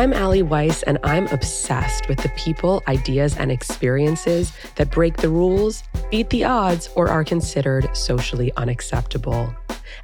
[0.00, 5.28] I'm Allie Weiss, and I'm obsessed with the people, ideas, and experiences that break the
[5.28, 9.54] rules, beat the odds, or are considered socially unacceptable.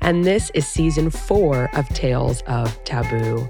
[0.02, 3.48] And this is season four of Tales of Taboo.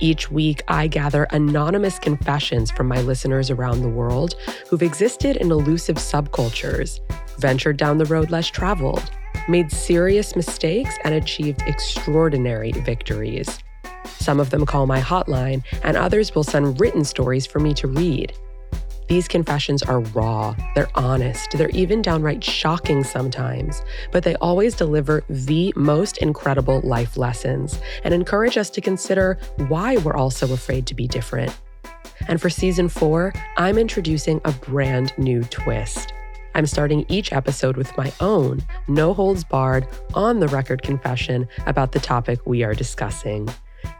[0.00, 4.34] Each week, I gather anonymous confessions from my listeners around the world
[4.68, 6.98] who've existed in elusive subcultures,
[7.38, 9.12] ventured down the road less traveled,
[9.48, 13.60] made serious mistakes, and achieved extraordinary victories.
[14.28, 17.88] Some of them call my hotline, and others will send written stories for me to
[17.88, 18.34] read.
[19.08, 23.80] These confessions are raw, they're honest, they're even downright shocking sometimes,
[24.12, 29.38] but they always deliver the most incredible life lessons and encourage us to consider
[29.68, 31.58] why we're all so afraid to be different.
[32.26, 36.12] And for season four, I'm introducing a brand new twist.
[36.54, 41.92] I'm starting each episode with my own, no holds barred, on the record confession about
[41.92, 43.48] the topic we are discussing.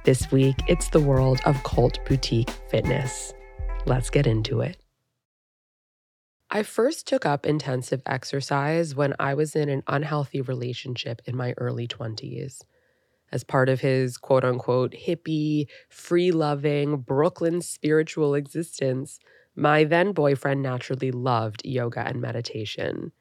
[0.08, 3.34] This week, it's the world of cult boutique fitness.
[3.84, 4.78] Let's get into it.
[6.50, 11.52] I first took up intensive exercise when I was in an unhealthy relationship in my
[11.58, 12.62] early 20s.
[13.30, 19.18] As part of his quote unquote hippie, free loving, Brooklyn spiritual existence,
[19.54, 23.12] my then boyfriend naturally loved yoga and meditation.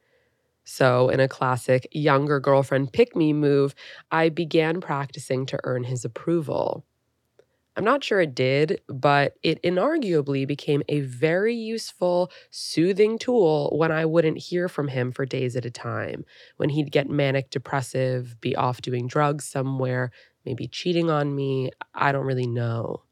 [0.70, 3.74] So, in a classic younger girlfriend pick me move,
[4.12, 6.86] I began practicing to earn his approval.
[7.78, 13.92] I'm not sure it did, but it inarguably became a very useful, soothing tool when
[13.92, 16.26] I wouldn't hear from him for days at a time,
[16.58, 20.12] when he'd get manic depressive, be off doing drugs somewhere,
[20.46, 21.72] maybe cheating on me.
[21.96, 23.04] I don't really know.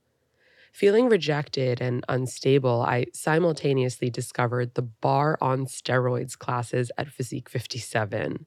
[0.76, 8.46] Feeling rejected and unstable, I simultaneously discovered the barre on steroids classes at Physique 57.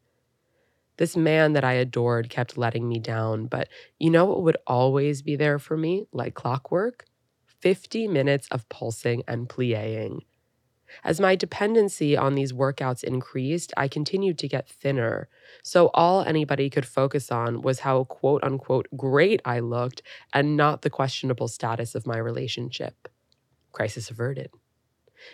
[0.98, 5.22] This man that I adored kept letting me down, but you know what would always
[5.22, 7.06] be there for me, like clockwork?
[7.62, 10.20] 50 minutes of pulsing and plieing.
[11.04, 15.28] As my dependency on these workouts increased, I continued to get thinner.
[15.62, 20.82] So all anybody could focus on was how quote unquote great I looked and not
[20.82, 23.08] the questionable status of my relationship.
[23.72, 24.50] Crisis averted.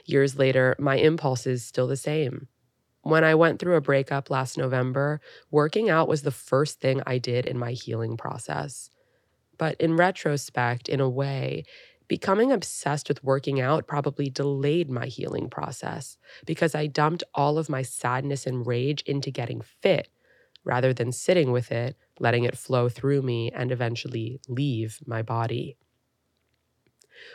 [0.05, 2.49] Years later, my impulse is still the same.
[3.03, 7.19] When I went through a breakup last November, working out was the first thing I
[7.19, 8.89] did in my healing process.
[9.59, 11.65] But in retrospect, in a way,
[12.07, 17.69] Becoming obsessed with working out probably delayed my healing process because I dumped all of
[17.71, 20.09] my sadness and rage into getting fit
[20.65, 25.77] rather than sitting with it, letting it flow through me and eventually leave my body.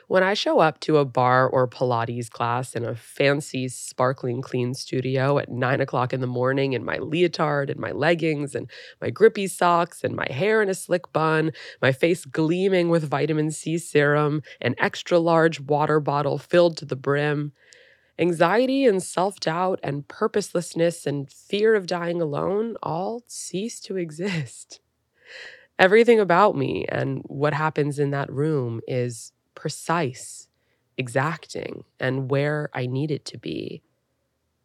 [0.07, 4.73] When I show up to a barre or Pilates class in a fancy, sparkling clean
[4.73, 8.69] studio at nine o'clock in the morning in my leotard and my leggings and
[9.01, 11.51] my grippy socks and my hair in a slick bun,
[11.81, 16.95] my face gleaming with vitamin C serum, an extra large water bottle filled to the
[16.95, 17.53] brim,
[18.19, 24.81] anxiety and self doubt and purposelessness and fear of dying alone all cease to exist.
[25.79, 30.47] Everything about me and what happens in that room is precise,
[30.97, 33.83] exacting, and where I need it to be.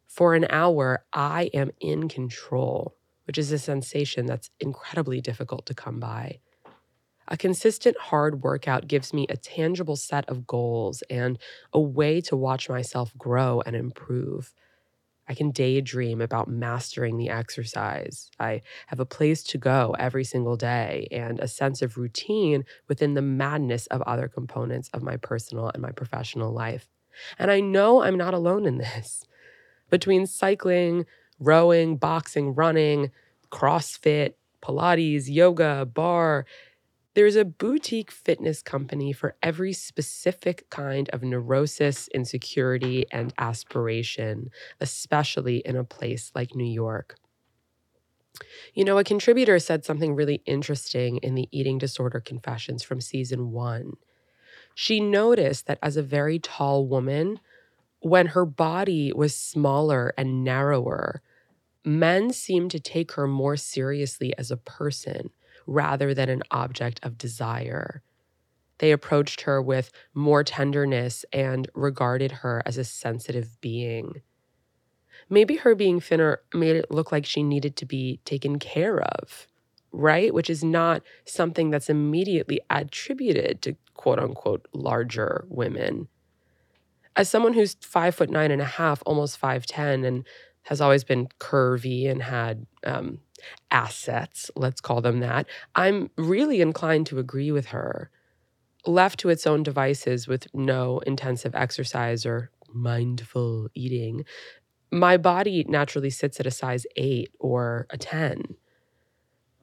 [0.07, 2.95] For an hour, I am in control,
[3.27, 6.39] which is a sensation that's incredibly difficult to come by.
[7.27, 11.37] A consistent hard workout gives me a tangible set of goals and
[11.73, 14.53] a way to watch myself grow and improve.
[15.27, 18.29] I can daydream about mastering the exercise.
[18.39, 23.15] I have a place to go every single day and a sense of routine within
[23.15, 26.87] the madness of other components of my personal and my professional life.
[27.39, 29.25] And I know I'm not alone in this.
[29.89, 31.05] Between cycling,
[31.39, 33.11] rowing, boxing, running,
[33.51, 36.45] CrossFit, Pilates, yoga, barre,
[37.15, 44.51] there's a boutique fitness company for every specific kind of neurosis, insecurity, and aspiration,
[44.81, 47.15] especially in a place like New York.
[48.73, 53.51] You know, a contributor said something really interesting in the eating disorder confessions from season
[53.51, 53.93] one.
[54.73, 57.39] She noticed that as a very tall woman,
[57.99, 61.21] when her body was smaller and narrower,
[61.85, 65.29] men seemed to take her more seriously as a person
[65.65, 68.01] rather than an object of desire.
[68.79, 74.21] They approached her with more tenderness and regarded her as a sensitive being.
[75.29, 79.47] Maybe her being thinner made it look like she needed to be taken care of,
[79.91, 80.33] right?
[80.33, 86.09] Which is not something that's immediately attributed to quote unquote larger women.
[87.15, 90.27] As someone who's five foot nine and a half, almost 5'10, and
[90.63, 93.19] has always been curvy and had um,
[93.71, 98.09] assets, let's call them that, I'm really inclined to agree with her.
[98.87, 104.25] left to its own devices with no intensive exercise or mindful eating,
[104.91, 108.55] my body naturally sits at a size eight or a 10.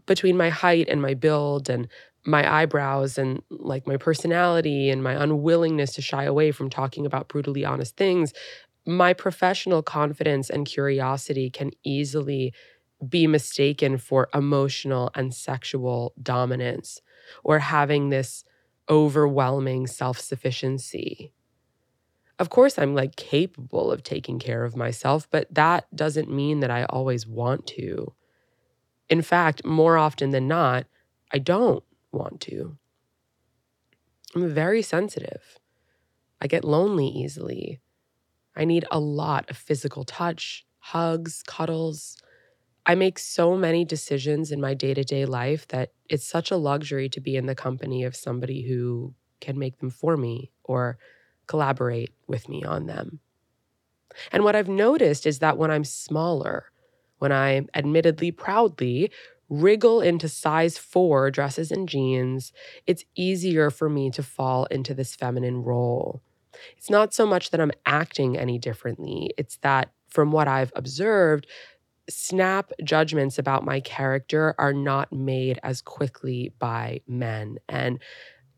[0.07, 1.89] Between my height and my build and
[2.25, 7.29] my eyebrows and like my personality and my unwillingness to shy away from talking about
[7.29, 8.33] brutally honest things,
[8.87, 12.53] my professional confidence and curiosity can easily
[13.09, 17.01] be mistaken for emotional and sexual dominance
[17.45, 18.45] or having this
[18.89, 21.33] overwhelming self sufficiency.
[22.39, 26.71] Of course, I'm like capable of taking care of myself, but that doesn't mean that
[26.71, 28.15] I always want to.
[29.09, 30.87] In fact, more often than not,
[31.31, 32.79] I don't want to.
[34.35, 35.59] I'm very sensitive.
[36.41, 37.81] I get lonely easily.
[38.57, 42.17] I need a lot of physical touch, hugs, cuddles.
[42.85, 46.57] I make so many decisions in my day to day life that it's such a
[46.57, 50.99] luxury to be in the company of somebody who can make them for me or
[51.47, 53.21] collaborate with me on them.
[54.31, 56.71] And what I've noticed is that when I'm smaller,
[57.19, 59.11] when I admittedly proudly
[59.49, 62.53] wriggle into size four dresses and jeans,
[62.87, 66.23] it's easier for me to fall into this feminine role.
[66.77, 71.47] It's not so much that I'm acting any differently, it's that from what I've observed,
[72.09, 77.59] snap judgments about my character are not made as quickly by men.
[77.69, 78.01] And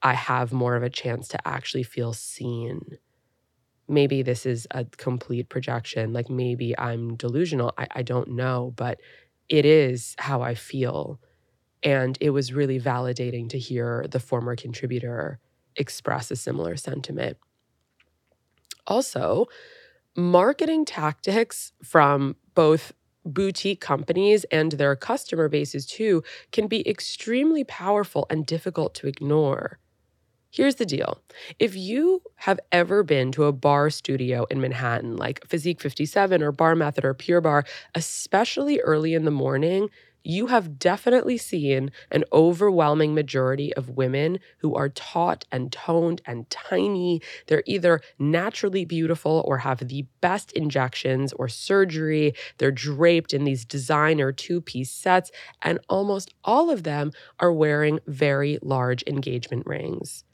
[0.02, 2.98] I have more of a chance to actually feel seen.
[3.88, 6.12] Maybe this is a complete projection.
[6.12, 7.72] Like maybe I'm delusional.
[7.76, 9.00] I, I don't know, but
[9.48, 11.20] it is how I feel.
[11.82, 15.38] And it was really validating to hear the former contributor
[15.76, 17.36] express a similar sentiment.
[18.86, 19.46] Also,
[20.16, 22.92] marketing tactics from both
[23.24, 26.22] boutique companies and their customer bases too
[26.52, 29.78] can be extremely powerful and difficult to ignore.
[30.50, 31.20] Here's the deal.
[31.58, 36.52] If you have ever been to a barre studio in Manhattan, like Physique 57 or
[36.52, 37.64] Bar Method or Pure Barre,
[37.96, 39.90] especially early in the morning,
[40.24, 46.48] you have definitely seen an overwhelming majority of women who are taut and toned and
[46.50, 47.20] tiny.
[47.46, 52.34] They're either naturally beautiful or have the best injections or surgery.
[52.58, 55.30] They're draped in these designer two piece sets,
[55.62, 60.24] and almost all of them are wearing very large engagement rings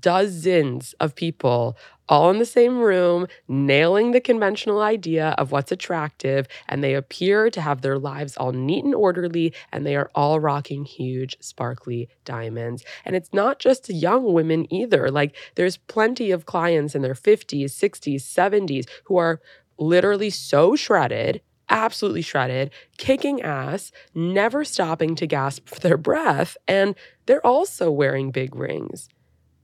[0.00, 1.76] dozens of people
[2.08, 7.50] all in the same room, nailing the conventional idea of what's attractive, and they appear
[7.50, 12.08] to have their lives all neat and orderly, and they are all rocking huge, sparkly
[12.24, 12.84] diamonds.
[13.04, 15.10] And it's not just young women either.
[15.10, 19.40] Like, there's plenty of clients in their 50s, 60s, 70s who are
[19.78, 26.94] literally so shredded absolutely shredded, kicking ass, never stopping to gasp for their breath, and
[27.26, 29.08] they're also wearing big rings.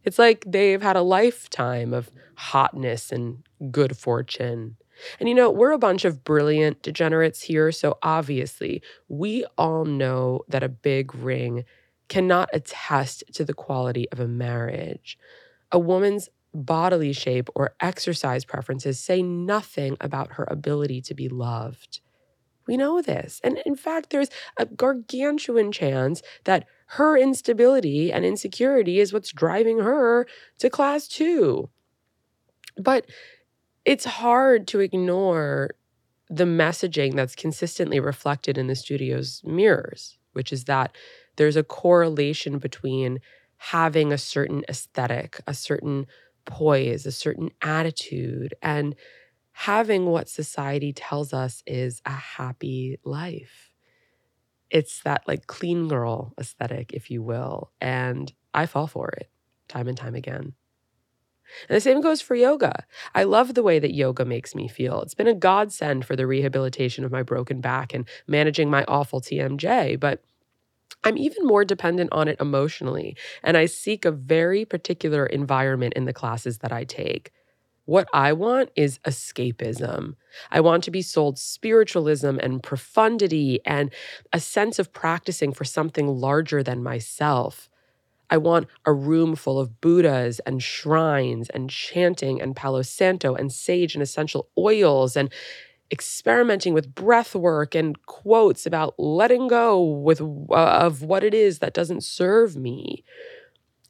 [0.04, 4.76] It's like they've had a lifetime of hotness and good fortune.
[5.18, 10.42] And you know, we're a bunch of brilliant degenerates here, so obviously we all know
[10.48, 11.64] that a big ring
[12.08, 15.18] cannot attest to the quality of a marriage.
[15.70, 22.00] A woman's bodily shape or exercise preferences say nothing about her ability to be loved.
[22.66, 23.40] We know this.
[23.42, 29.78] And in fact, there's a gargantuan chance that her instability and insecurity is what's driving
[29.78, 30.26] her
[30.58, 31.70] to class two.
[32.76, 33.06] But
[33.86, 35.70] it's hard to ignore
[36.28, 40.94] the messaging that's consistently reflected in the studio's mirrors, which is that
[41.36, 43.20] there's a correlation between
[43.56, 46.06] having a certain aesthetic, a certain
[46.44, 48.94] poise, a certain attitude, and
[49.52, 53.71] having what society tells us is a happy life.
[54.72, 57.70] It's that like clean girl aesthetic, if you will.
[57.80, 59.30] And I fall for it
[59.68, 60.54] time and time again.
[61.68, 62.84] And the same goes for yoga.
[63.14, 65.02] I love the way that yoga makes me feel.
[65.02, 69.20] It's been a godsend for the rehabilitation of my broken back and managing my awful
[69.20, 70.22] TMJ, but
[71.04, 76.04] I'm even more dependent on it emotionally, and I seek a very particular environment in
[76.06, 77.32] the classes that I take.
[77.84, 80.14] What I want is escapism.
[80.50, 83.92] I want to be sold spiritualism and profundity and
[84.32, 87.68] a sense of practicing for something larger than myself.
[88.30, 93.52] I want a room full of Buddhas and shrines and chanting and Palo Santo and
[93.52, 95.30] sage and essential oils and
[95.90, 101.58] experimenting with breath work and quotes about letting go with uh, of what it is
[101.58, 103.04] that doesn't serve me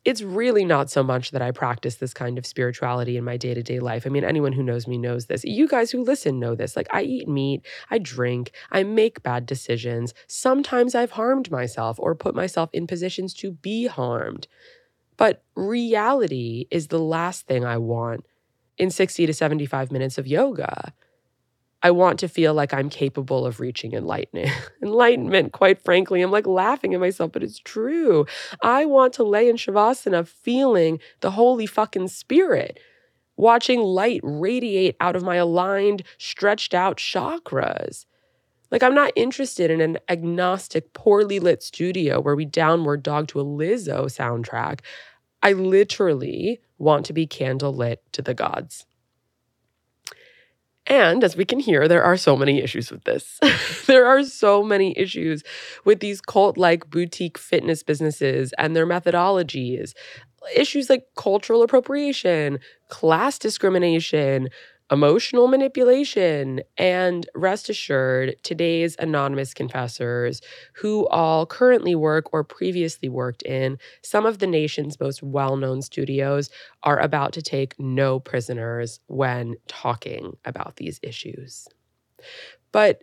[0.05, 3.55] it's really not so much that I practice this kind of spirituality in my day
[3.55, 4.05] to day life.
[4.05, 5.45] I mean, anyone who knows me knows this.
[5.45, 6.77] You guys who listen know this.
[6.77, 10.13] Like, I eat meat, I drink, I make bad decisions.
[10.27, 14.49] Sometimes I've harmed myself or put myself in positions to be harmed.
[15.17, 18.25] But reality is the last thing I want
[18.79, 20.93] in 60 to 75 minutes of yoga.
[21.83, 24.51] I want to feel like I'm capable of reaching enlightenment.
[24.83, 26.23] enlightenment, quite frankly.
[26.23, 28.27] I'm like laughing at myself, but it's true.
[28.63, 32.79] I want to lay in Shavasana feeling the holy fucking spirit,
[33.37, 38.07] watching light radiate out of my aligned, stretched out chakras.
[38.71, 43.41] Like, I'm not interested in an agnostic, poorly lit studio where we downward dog to
[43.41, 44.81] a Lizzo soundtrack.
[45.43, 48.87] I literally want to be candle lit to the gods.
[50.93, 53.41] And as we can hear, there are so many issues with this.
[53.87, 55.43] there are so many issues
[55.87, 59.95] with these cult like boutique fitness businesses and their methodologies.
[60.55, 62.59] Issues like cultural appropriation,
[62.91, 64.51] class discrimination,
[64.91, 66.61] emotional manipulation.
[66.77, 70.41] And rest assured, today's anonymous confessors,
[70.75, 75.83] who all currently work or previously worked in some of the nation's most well known
[75.83, 76.51] studios,
[76.83, 81.69] are about to take no prisoners when talking about these issues.
[82.73, 83.03] But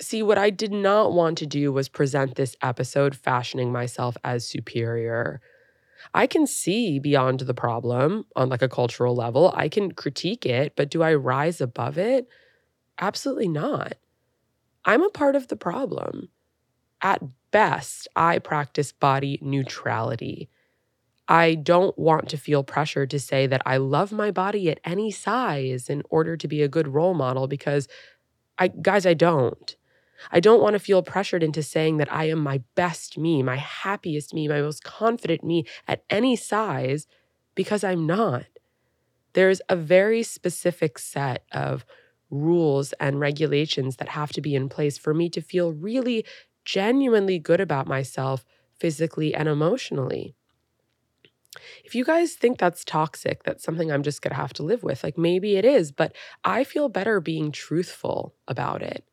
[0.00, 4.46] See, what I did not want to do was present this episode fashioning myself as
[4.48, 5.40] superior.
[6.14, 9.52] I can see beyond the problem on like a cultural level.
[9.56, 12.28] I can critique it, but do I rise above it?
[13.00, 13.94] Absolutely not.
[14.84, 16.28] I'm a part of the problem.
[17.02, 17.22] At
[17.52, 20.48] best, I practice body neutrality.
[21.28, 25.10] I don't want to feel pressure to say that I love my body at any
[25.10, 27.88] size in order to be a good role model because
[28.58, 29.76] I guys I don't.
[30.30, 33.56] I don't want to feel pressured into saying that I am my best me, my
[33.56, 37.06] happiest me, my most confident me at any size
[37.54, 38.44] because I'm not.
[39.32, 41.84] There's a very specific set of
[42.30, 46.24] rules and regulations that have to be in place for me to feel really
[46.64, 48.44] genuinely good about myself
[48.78, 50.34] physically and emotionally.
[51.84, 54.82] If you guys think that's toxic, that's something I'm just going to have to live
[54.82, 59.04] with, like maybe it is, but I feel better being truthful about it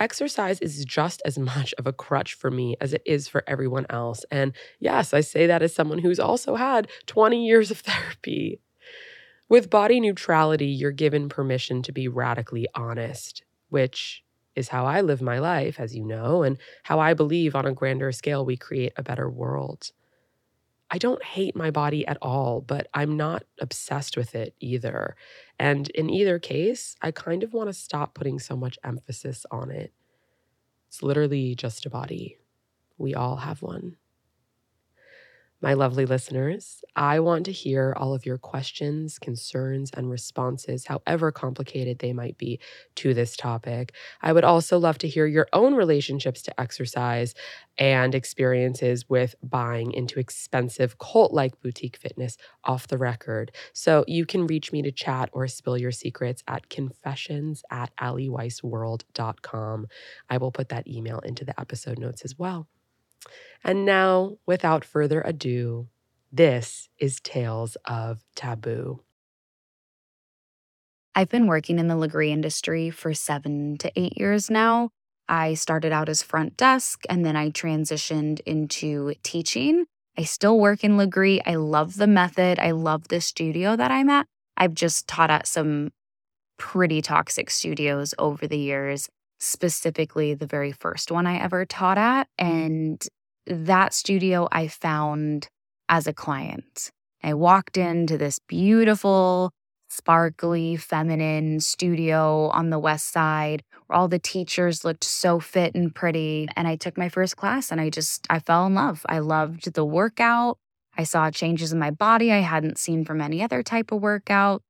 [0.00, 3.86] exercise is just as much of a crutch for me as it is for everyone
[3.90, 4.24] else.
[4.30, 8.60] And yes, I say that as someone who's also had 20 years of therapy.
[9.48, 14.22] With body neutrality, you're given permission to be radically honest, which
[14.54, 17.72] is how I live my life, as you know, and how I believe on a
[17.72, 19.90] grander scale we create a better world.
[20.90, 25.14] I don't hate my body at all, but I'm not obsessed with it either.
[25.58, 29.70] And in either case, I kind of want to stop putting so much emphasis on
[29.70, 29.92] it.
[30.88, 32.38] It's literally just a body.
[32.98, 33.96] We all have one.
[35.62, 41.30] My lovely listeners, I want to hear all of your questions, concerns, and responses, however
[41.30, 42.60] complicated they might be,
[42.94, 43.92] to this topic.
[44.22, 47.34] I would also love to hear your own relationships to exercise
[47.76, 53.52] and experiences with buying into expensive cult like boutique fitness off the record.
[53.74, 59.88] So you can reach me to chat or spill your secrets at confessions at aliweissworld.com.
[60.30, 62.66] I will put that email into the episode notes as well.
[63.62, 65.88] And now, without further ado,
[66.32, 69.02] this is Tales of Taboo.
[71.14, 74.90] I've been working in the Lagree industry for seven to eight years now.
[75.28, 79.86] I started out as front desk and then I transitioned into teaching.
[80.16, 81.40] I still work in Lagree.
[81.46, 82.58] I love the method.
[82.58, 84.26] I love the studio that I'm at.
[84.56, 85.90] I've just taught at some
[86.58, 89.08] pretty toxic studios over the years,
[89.40, 92.28] specifically the very first one I ever taught at.
[92.40, 92.56] Mm-hmm.
[92.56, 93.08] And
[93.46, 95.48] that studio I found
[95.88, 96.90] as a client.
[97.22, 99.50] I walked into this beautiful,
[99.88, 105.94] sparkly, feminine studio on the west side where all the teachers looked so fit and
[105.94, 106.48] pretty.
[106.56, 109.04] And I took my first class and I just, I fell in love.
[109.08, 110.58] I loved the workout.
[110.96, 114.62] I saw changes in my body I hadn't seen from any other type of workout.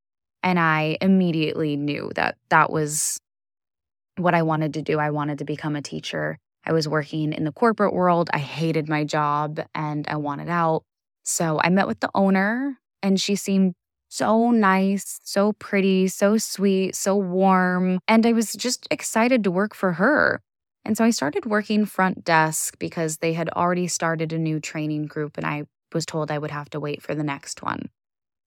[0.43, 3.21] And I immediately knew that that was
[4.17, 4.99] what I wanted to do.
[4.99, 6.39] I wanted to become a teacher.
[6.65, 8.29] I was working in the corporate world.
[8.33, 10.83] I hated my job and I wanted out.
[11.23, 13.75] So I met with the owner, and she seemed
[14.09, 18.01] so nice, so pretty, so sweet, so warm.
[18.09, 20.41] And I was just excited to work for her.
[20.85, 25.07] And so I started working front desk because they had already started a new training
[25.07, 27.91] group, and I was told I would have to wait for the next one.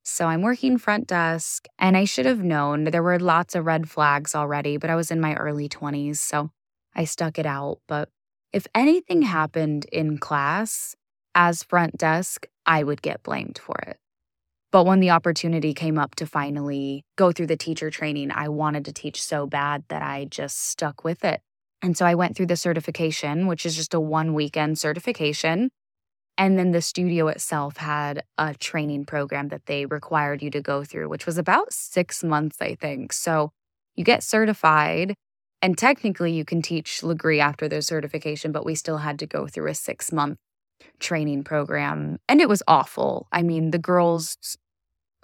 [0.03, 3.89] So I'm working front desk, and I should have known there were lots of red
[3.89, 6.19] flags already, but I was in my early 20s.
[6.19, 6.51] So
[6.95, 7.79] I stuck it out.
[7.87, 8.09] But
[8.51, 10.95] if anything happened in class
[11.35, 13.97] as front desk, I would get blamed for it.
[14.71, 18.85] But when the opportunity came up to finally go through the teacher training, I wanted
[18.85, 21.41] to teach so bad that I just stuck with it.
[21.81, 25.69] And so I went through the certification, which is just a one weekend certification.
[26.37, 30.83] And then the studio itself had a training program that they required you to go
[30.83, 33.13] through, which was about six months, I think.
[33.13, 33.51] So
[33.95, 35.15] you get certified,
[35.61, 39.47] and technically you can teach Lagree after their certification, but we still had to go
[39.47, 40.39] through a six month
[40.99, 42.17] training program.
[42.27, 43.27] And it was awful.
[43.31, 44.57] I mean, the girls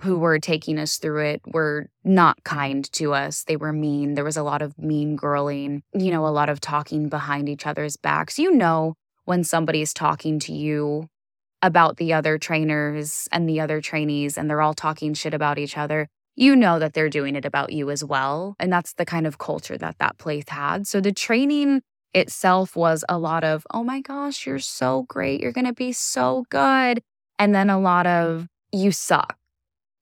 [0.01, 3.43] who were taking us through it were not kind to us.
[3.43, 4.13] They were mean.
[4.13, 7.67] There was a lot of mean girling, you know, a lot of talking behind each
[7.67, 8.39] other's backs.
[8.39, 8.95] You know,
[9.29, 11.07] when somebody's talking to you
[11.61, 15.77] about the other trainers and the other trainees and they're all talking shit about each
[15.77, 18.55] other, you know that they're doing it about you as well.
[18.59, 20.87] And that's the kind of culture that that place had.
[20.87, 21.81] So the training
[22.13, 25.41] itself was a lot of, oh my gosh, you're so great.
[25.41, 27.01] You're going to be so good.
[27.37, 29.39] And then a lot of, you suck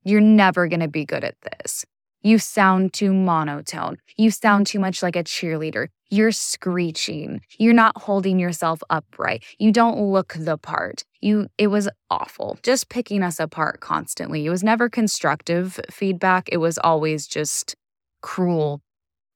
[0.08, 1.86] you're never going to be good at this.
[2.22, 3.98] You sound too monotone.
[4.18, 5.88] You sound too much like a cheerleader.
[6.10, 7.42] You're screeching.
[7.58, 9.44] You're not holding yourself upright.
[9.60, 11.04] You don't look the part.
[11.22, 12.58] You it was awful.
[12.64, 14.46] Just picking us apart constantly.
[14.46, 16.50] It was never constructive feedback.
[16.52, 17.76] It was always just
[18.22, 18.82] cruel.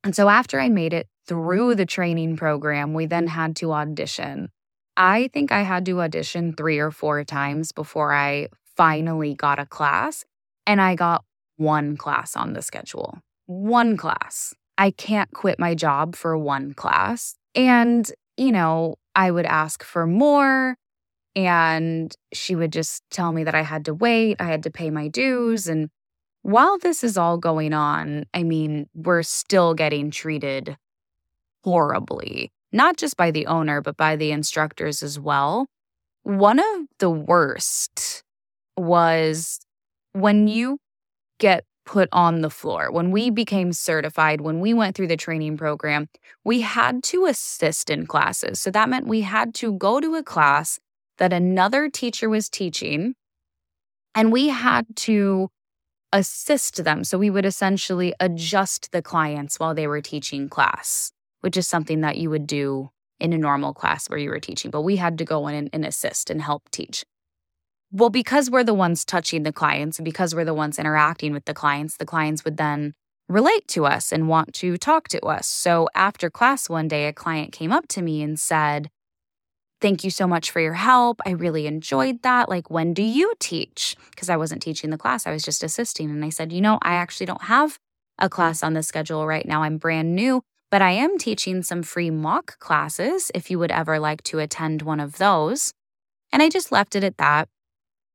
[0.04, 4.50] And so after I made it through the training program, we then had to audition.
[4.98, 9.66] I think I had to audition 3 or 4 times before I finally got a
[9.66, 10.26] class.
[10.66, 11.24] And I got
[11.62, 13.20] one class on the schedule.
[13.46, 14.54] One class.
[14.78, 17.36] I can't quit my job for one class.
[17.54, 20.76] And, you know, I would ask for more.
[21.36, 24.90] And she would just tell me that I had to wait, I had to pay
[24.90, 25.68] my dues.
[25.68, 25.90] And
[26.42, 30.76] while this is all going on, I mean, we're still getting treated
[31.64, 35.68] horribly, not just by the owner, but by the instructors as well.
[36.24, 38.24] One of the worst
[38.76, 39.60] was
[40.14, 40.80] when you
[41.42, 45.58] get put on the floor, when we became certified, when we went through the training
[45.58, 46.08] program,
[46.46, 48.62] we had to assist in classes.
[48.62, 50.80] So that meant we had to go to a class
[51.18, 53.16] that another teacher was teaching,
[54.14, 55.50] and we had to
[56.14, 57.04] assist them.
[57.04, 62.02] So we would essentially adjust the clients while they were teaching class, which is something
[62.02, 64.72] that you would do in a normal class where you were teaching.
[64.72, 67.04] But we had to go in and, assist and help teach.
[67.94, 71.44] Well, because we're the ones touching the clients and because we're the ones interacting with
[71.44, 72.94] the clients, the clients would then
[73.28, 75.48] relate to us and want to talk to us.
[75.48, 78.90] So after class one day, a client came up to me and said,
[79.82, 81.20] Thank you so much for your help.
[81.26, 82.50] I really enjoyed that.
[82.50, 83.96] Like, when do you teach?
[84.12, 86.12] Because I wasn't teaching the class, I was just assisting.
[86.12, 87.78] And I said, You know, I actually don't have
[88.20, 89.64] a class on the schedule right now.
[89.64, 94.00] I'm brand new, but I am teaching some free mock classes if you would ever
[94.00, 95.74] like to attend one of those.
[96.32, 97.50] And I just left it at that.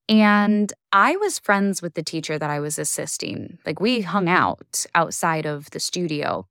[0.08, 3.58] And I was friends with the teacher that I was assisting.
[3.66, 6.46] Like we hung out outside of the studio.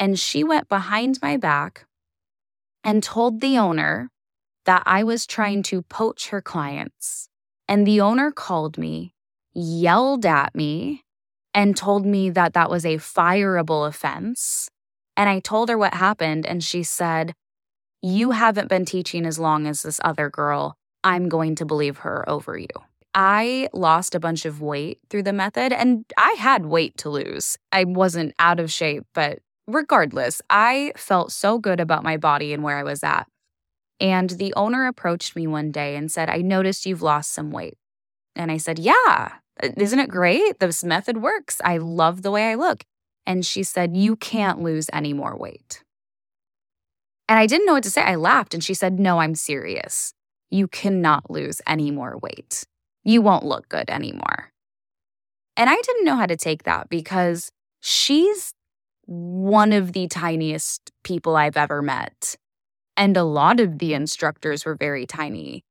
[0.00, 1.86] And she went behind my back
[2.84, 4.10] and told the owner
[4.64, 7.28] that I was trying to poach her clients.
[7.68, 9.14] And the owner called me,
[9.54, 11.02] yelled at me,
[11.54, 14.68] and told me that that was a fireable offense.
[15.16, 17.32] And I told her what happened, and she said,
[18.02, 20.76] You haven't been teaching as long as this other girl.
[21.06, 22.66] I'm going to believe her over you.
[23.14, 27.56] I lost a bunch of weight through the method, and I had weight to lose.
[27.70, 29.38] I wasn't out of shape, but
[29.68, 33.28] regardless, I felt so good about my body and where I was at.
[34.00, 37.78] And the owner approached me one day and said, I noticed you've lost some weight.
[38.34, 38.94] And I said, Yeah,
[39.62, 40.58] uh, isn't it great?
[40.58, 41.60] This method works.
[41.64, 42.82] I love the way I look.
[43.24, 45.84] And she said, You can't lose any more weight.
[47.28, 48.02] And I didn't know what to say.
[48.02, 50.12] I laughed and she said, No, I'm serious
[50.50, 52.64] you cannot lose any more weight.
[53.04, 54.52] You won't look good anymore.
[55.56, 58.52] And I didn't know how to take that because she's
[59.06, 62.36] one of the tiniest people I've ever met.
[62.96, 65.62] And a lot of the instructors were very tiny.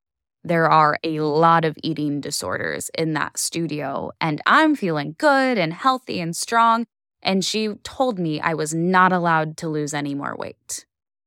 [0.44, 5.74] There are a lot of eating disorders in that studio, and I'm feeling good and
[5.74, 6.86] healthy and strong.
[7.22, 10.86] And she told me I was not allowed to lose any more weight.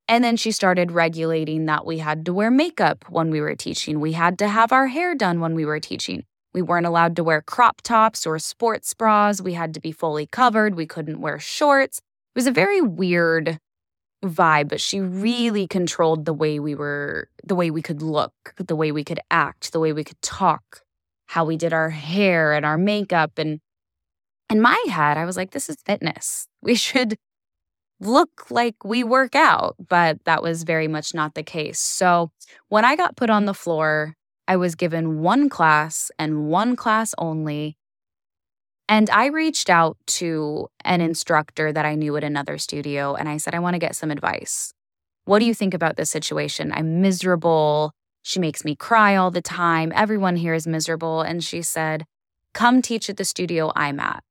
[0.08, 4.00] And then she started regulating that we had to wear makeup when we were teaching.
[4.00, 6.24] We had to have our hair done when we were teaching.
[6.54, 9.42] We weren't allowed to wear crop tops or sports bras.
[9.42, 10.74] We had to be fully covered.
[10.74, 11.98] We couldn't wear shorts.
[11.98, 13.58] It was a very weird
[14.24, 18.76] vibe, but she really controlled the way we were, the way we could look, the
[18.76, 20.82] way we could act, the way we could talk,
[21.26, 23.38] how we did our hair and our makeup.
[23.38, 23.60] And
[24.48, 26.48] in my head, I was like, this is fitness.
[26.62, 27.18] We should
[28.00, 31.80] look like we work out, but that was very much not the case.
[31.80, 32.30] So
[32.68, 37.14] when I got put on the floor, I was given one class and one class
[37.18, 37.76] only.
[38.88, 43.36] And I reached out to an instructor that I knew at another studio and I
[43.36, 44.72] said, I want to get some advice.
[45.26, 46.72] What do you think about this situation?
[46.72, 47.92] I'm miserable.
[48.22, 49.92] She makes me cry all the time.
[49.94, 51.20] Everyone here is miserable.
[51.20, 52.06] And she said,
[52.54, 54.24] Come teach at the studio I'm at.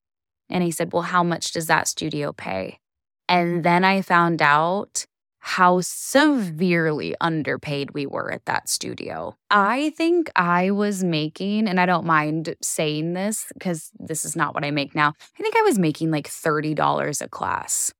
[0.49, 2.79] And he said, Well, how much does that studio pay?
[3.29, 5.05] And then I found out
[5.39, 9.33] how severely underpaid we were at that studio.
[9.49, 14.53] I think I was making, and I don't mind saying this because this is not
[14.53, 15.13] what I make now.
[15.39, 17.93] I think I was making like $30 a class.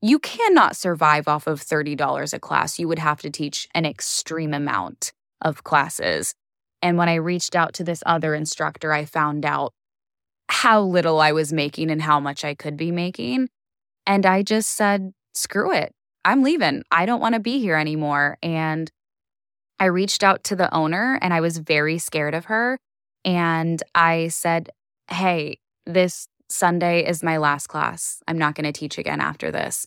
[0.00, 2.78] You cannot survive off of $30 a class.
[2.78, 6.34] You would have to teach an extreme amount of classes.
[6.80, 9.74] And when I reached out to this other instructor, I found out
[10.48, 13.50] how little I was making and how much I could be making.
[14.06, 15.92] And I just said, screw it.
[16.24, 16.82] I'm leaving.
[16.90, 18.36] I don't want to be here anymore.
[18.42, 18.90] And
[19.78, 22.78] I reached out to the owner and I was very scared of her.
[23.24, 24.70] And I said,
[25.10, 28.22] Hey, this Sunday is my last class.
[28.28, 29.86] I'm not going to teach again after this.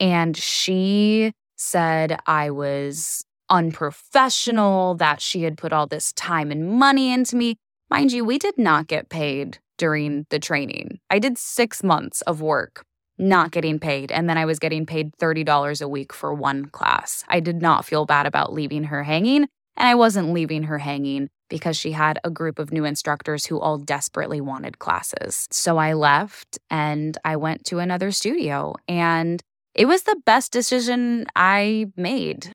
[0.00, 7.12] And she said I was unprofessional, that she had put all this time and money
[7.12, 7.56] into me.
[7.90, 10.98] Mind you, we did not get paid during the training.
[11.08, 12.84] I did six months of work
[13.18, 14.12] not getting paid.
[14.12, 17.24] And then I was getting paid $30 a week for one class.
[17.28, 19.48] I did not feel bad about leaving her hanging.
[19.76, 23.58] And I wasn't leaving her hanging because she had a group of new instructors who
[23.58, 25.46] all desperately wanted classes.
[25.50, 28.74] So I left and I went to another studio.
[28.86, 29.42] And
[29.74, 32.52] it was the best decision I made.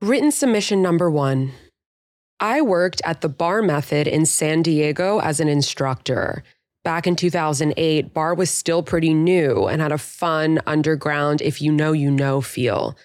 [0.00, 1.52] Written submission number one.
[2.40, 6.44] I worked at the Bar Method in San Diego as an instructor.
[6.88, 11.70] Back in 2008, Barre was still pretty new and had a fun, underground, if you
[11.70, 12.96] know, you know feel.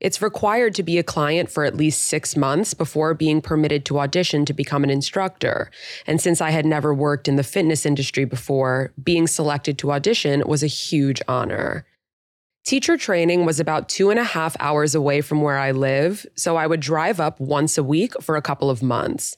[0.00, 3.98] It's required to be a client for at least six months before being permitted to
[3.98, 5.70] audition to become an instructor.
[6.06, 10.42] And since I had never worked in the fitness industry before, being selected to audition
[10.46, 11.84] was a huge honor.
[12.64, 16.56] Teacher training was about two and a half hours away from where I live, so
[16.56, 19.36] I would drive up once a week for a couple of months.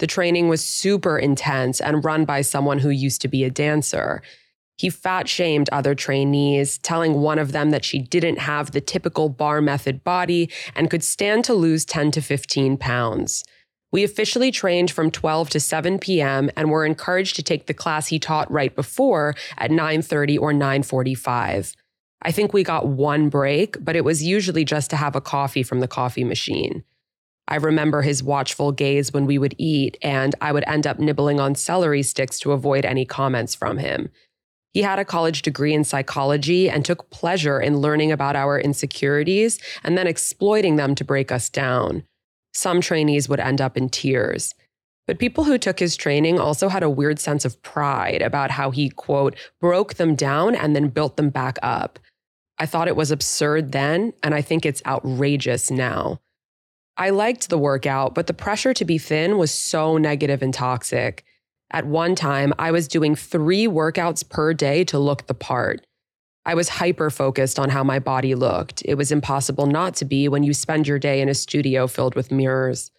[0.00, 4.22] The training was super intense and run by someone who used to be a dancer.
[4.78, 9.28] He fat shamed other trainees, telling one of them that she didn't have the typical
[9.28, 13.44] bar method body and could stand to lose 10 to 15 pounds.
[13.92, 16.48] We officially trained from 12 to 7 p.m.
[16.56, 21.74] and were encouraged to take the class he taught right before at 9:30 or 9:45.
[22.22, 25.62] I think we got one break, but it was usually just to have a coffee
[25.62, 26.84] from the coffee machine.
[27.50, 31.40] I remember his watchful gaze when we would eat, and I would end up nibbling
[31.40, 34.10] on celery sticks to avoid any comments from him.
[34.72, 39.58] He had a college degree in psychology and took pleasure in learning about our insecurities
[39.82, 42.04] and then exploiting them to break us down.
[42.54, 44.54] Some trainees would end up in tears.
[45.08, 48.70] But people who took his training also had a weird sense of pride about how
[48.70, 51.98] he, quote, broke them down and then built them back up.
[52.58, 56.20] I thought it was absurd then, and I think it's outrageous now.
[56.96, 61.24] I liked the workout, but the pressure to be thin was so negative and toxic.
[61.70, 65.86] At one time, I was doing three workouts per day to look the part.
[66.44, 68.82] I was hyper focused on how my body looked.
[68.84, 72.14] It was impossible not to be when you spend your day in a studio filled
[72.14, 72.90] with mirrors.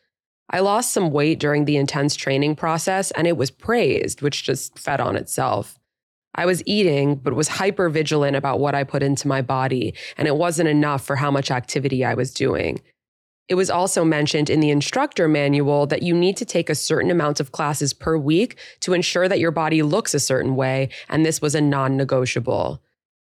[0.50, 4.78] I lost some weight during the intense training process, and it was praised, which just
[4.78, 5.80] fed on itself.
[6.36, 10.28] I was eating, but was hyper vigilant about what I put into my body, and
[10.28, 12.82] it wasn't enough for how much activity I was doing.
[13.52, 17.12] It was also mentioned in the instructor manual that you need to take a certain
[17.12, 21.26] amount of classes per week to ensure that your body looks a certain way, and
[21.26, 22.82] this was a non negotiable.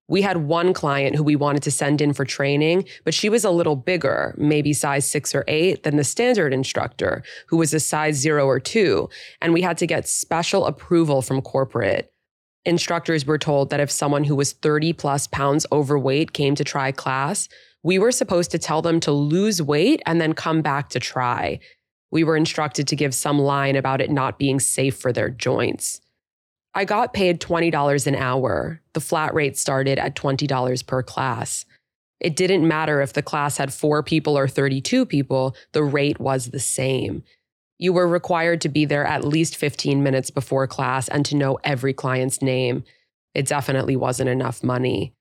[0.09, 3.47] We had one client who we wanted to send in for training, but she was
[3.47, 7.81] a little bigger, maybe size six or eight, than the standard instructor, who was a
[7.81, 9.09] size zero or two,
[9.41, 12.13] and we had to get special approval from corporate.
[12.67, 16.93] Instructors were told that if someone who was 30 plus pounds overweight came to try
[16.93, 17.49] class,
[17.83, 21.61] we were supposed to tell them to lose weight and then come back to try.
[22.11, 26.01] We were instructed to give some line about it not being safe for their joints.
[26.75, 28.81] I got paid $20 an hour.
[28.93, 31.65] The flat rate started at $20 per class.
[32.21, 36.51] It didn't matter if the class had four people or 32 people, the rate was
[36.51, 37.23] the same.
[37.79, 41.59] You were required to be there at least 15 minutes before class and to know
[41.65, 42.85] every client's name.
[43.35, 45.15] It definitely wasn't enough money.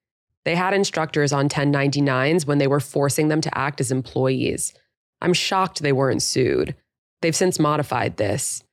[0.45, 4.73] They had instructors on 1099s when they were forcing them to act as employees.
[5.21, 6.75] I'm shocked they weren't sued.
[7.21, 8.63] They've since modified this.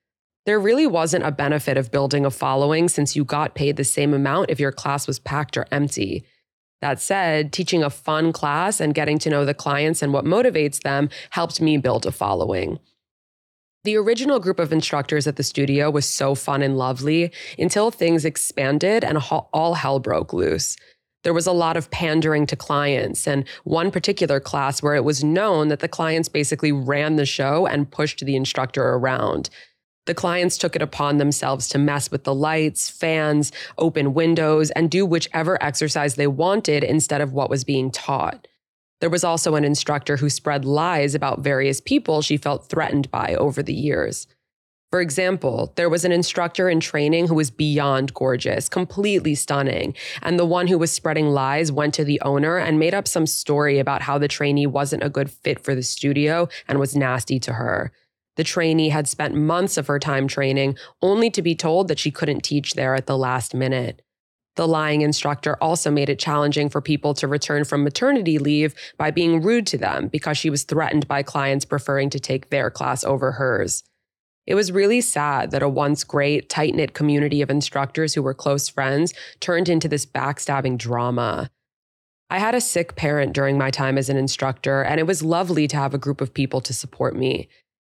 [0.46, 4.14] There really wasn't a benefit of building a following since you got paid the same
[4.14, 6.24] amount if your class was packed or empty.
[6.81, 10.81] That said, teaching a fun class and getting to know the clients and what motivates
[10.83, 12.79] them helped me build a following.
[13.83, 18.24] The original group of instructors at the studio was so fun and lovely until things
[18.24, 19.18] expanded and
[19.52, 20.76] all hell broke loose.
[21.26, 25.24] There was a lot of pandering to clients, and one particular class where it was
[25.24, 29.50] known that the clients basically ran the show and pushed the instructor around.
[30.04, 34.88] The clients took it upon themselves to mess with the lights, fans, open windows, and
[34.88, 38.46] do whichever exercise they wanted instead of what was being taught.
[39.00, 43.34] There was also an instructor who spread lies about various people she felt threatened by
[43.34, 44.28] over the years.
[44.96, 50.38] For example, there was an instructor in training who was beyond gorgeous, completely stunning, and
[50.38, 53.78] the one who was spreading lies went to the owner and made up some story
[53.78, 57.52] about how the trainee wasn't a good fit for the studio and was nasty to
[57.52, 57.92] her.
[58.37, 62.11] The trainee had spent months of her time training only to be told that she
[62.11, 64.00] couldn't teach there at the last minute.
[64.54, 69.11] The lying instructor also made it challenging for people to return from maternity leave by
[69.11, 73.04] being rude to them because she was threatened by clients preferring to take their class
[73.04, 73.85] over hers.
[74.46, 78.35] It was really sad that a once great, tight knit community of instructors who were
[78.35, 81.50] close friends turned into this backstabbing drama.
[82.30, 85.68] I had a sick parent during my time as an instructor, and it was lovely
[85.68, 87.48] to have a group of people to support me.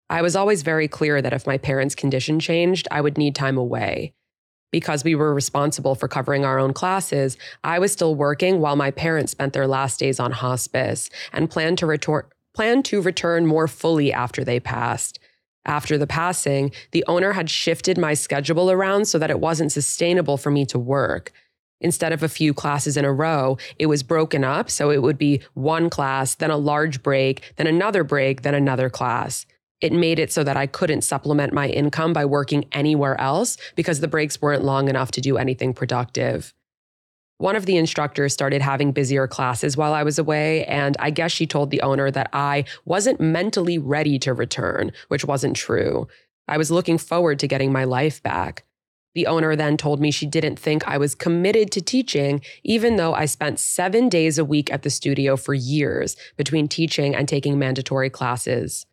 [0.10, 3.58] I was always very clear that if my parents' condition changed, I would need time
[3.58, 4.14] away.
[4.72, 8.92] Because we were responsible for covering our own classes, I was still working while my
[8.92, 13.66] parents spent their last days on hospice and planned to return planned to return more
[13.66, 15.20] fully after they passed.
[15.65, 20.38] After the passing, the owner had shifted my schedule around so that it wasn't sustainable
[20.38, 21.32] for me to work.
[21.80, 24.69] Instead of a few classes in a row, it was broken up.
[24.69, 28.89] So it would be one class, then a large break, then another break, then another
[28.89, 29.45] class
[29.82, 34.00] it made it so that I couldn't supplement my income by working anywhere else because
[34.00, 36.54] the breaks weren't long enough to do anything productive.
[37.42, 41.32] One of the instructors started having busier classes while I was away, and I guess
[41.32, 46.08] she told the owner that I wasn't mentally ready to return, which wasn't true.
[46.48, 48.64] I was looking forward to getting my life back.
[49.16, 53.16] The owner then told me she didn't think I was committed to teaching, even though
[53.16, 57.58] I spent seven days a week at the studio for years between teaching and taking
[57.58, 58.86] mandatory classes.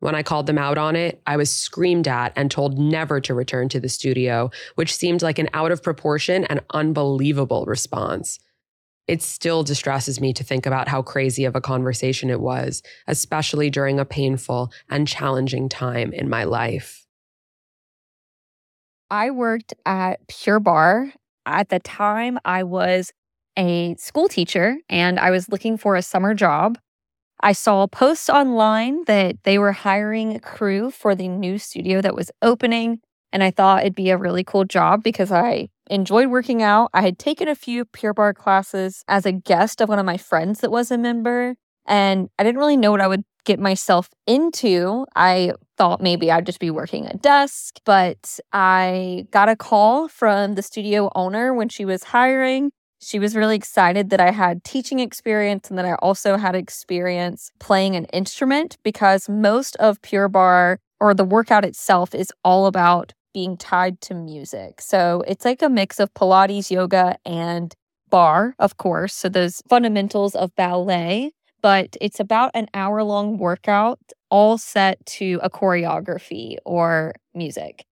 [0.00, 3.34] When I called them out on it, I was screamed at and told never to
[3.34, 8.40] return to the studio, which seemed like an out of proportion and unbelievable response.
[9.06, 13.68] It still distresses me to think about how crazy of a conversation it was, especially
[13.68, 17.06] during a painful and challenging time in my life.
[19.10, 21.12] I worked at Pure Barre.
[21.44, 23.12] At the time, I was
[23.58, 26.78] a school teacher and I was looking for a summer job.
[27.42, 32.14] I saw posts online that they were hiring a crew for the new studio that
[32.14, 33.00] was opening.
[33.32, 36.90] And I thought it'd be a really cool job because I enjoyed working out.
[36.92, 40.16] I had taken a few Pure Barre classes as a guest of one of my
[40.16, 41.54] friends that was a member.
[41.86, 45.06] And I didn't really know what I would get myself into.
[45.16, 50.54] I thought maybe I'd just be working a desk, but I got a call from
[50.54, 52.70] the studio owner when she was hiring
[53.00, 57.50] she was really excited that I had teaching experience and that I also had experience
[57.58, 63.12] playing an instrument because most of Pure Barre or the workout itself is all about
[63.32, 64.80] being tied to music.
[64.80, 67.74] So it's like a mix of Pilates, yoga, and
[68.10, 69.14] barre, of course.
[69.14, 71.32] So those fundamentals of ballet,
[71.62, 77.84] but it's about an hour long workout all set to a choreography or music.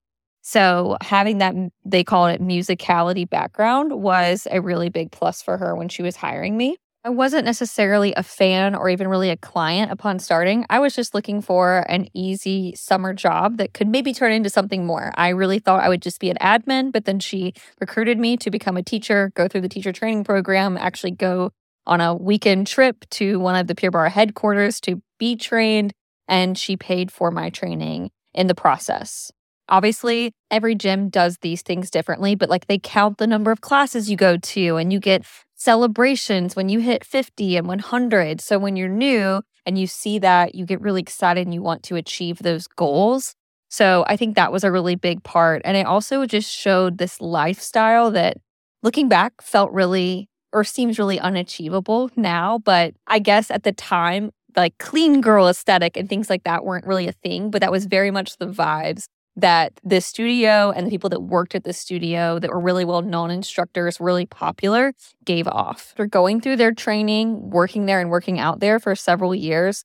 [0.48, 5.76] So having that, they call it musicality background, was a really big plus for her
[5.76, 6.78] when she was hiring me.
[7.04, 10.64] I wasn't necessarily a fan or even really a client upon starting.
[10.70, 14.86] I was just looking for an easy summer job that could maybe turn into something
[14.86, 15.12] more.
[15.16, 18.50] I really thought I would just be an admin, but then she recruited me to
[18.50, 21.50] become a teacher, go through the teacher training program, actually go
[21.86, 25.92] on a weekend trip to one of the Pure Barre headquarters to be trained,
[26.26, 29.30] and she paid for my training in the process.
[29.68, 34.10] Obviously, every gym does these things differently, but like they count the number of classes
[34.10, 38.40] you go to and you get celebrations when you hit 50 and 100.
[38.40, 41.82] So when you're new and you see that, you get really excited and you want
[41.84, 43.34] to achieve those goals.
[43.68, 45.60] So I think that was a really big part.
[45.64, 48.38] And it also just showed this lifestyle that
[48.82, 52.58] looking back felt really or seems really unachievable now.
[52.58, 56.86] But I guess at the time, like clean girl aesthetic and things like that weren't
[56.86, 59.04] really a thing, but that was very much the vibes
[59.38, 63.02] that the studio and the people that worked at the studio that were really well
[63.02, 64.92] known instructors, really popular,
[65.24, 65.90] gave off.
[65.92, 69.84] After going through their training, working there and working out there for several years,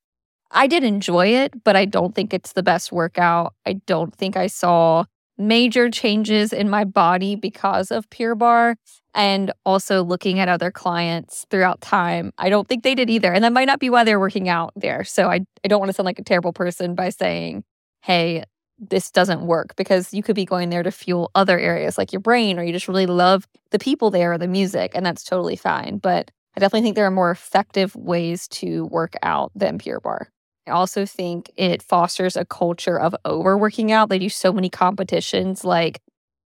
[0.50, 3.54] I did enjoy it, but I don't think it's the best workout.
[3.66, 5.06] I don't think I saw
[5.38, 8.76] major changes in my body because of Pure Barre.
[9.16, 13.32] And also looking at other clients throughout time, I don't think they did either.
[13.32, 15.04] And that might not be why they're working out there.
[15.04, 17.64] So I, I don't want to sound like a terrible person by saying,
[18.02, 18.44] hey,
[18.90, 22.20] this doesn't work because you could be going there to fuel other areas like your
[22.20, 25.56] brain, or you just really love the people there or the music, and that's totally
[25.56, 25.98] fine.
[25.98, 30.28] But I definitely think there are more effective ways to work out than Pure Barre
[30.68, 34.10] I also think it fosters a culture of overworking out.
[34.10, 36.00] They do so many competitions like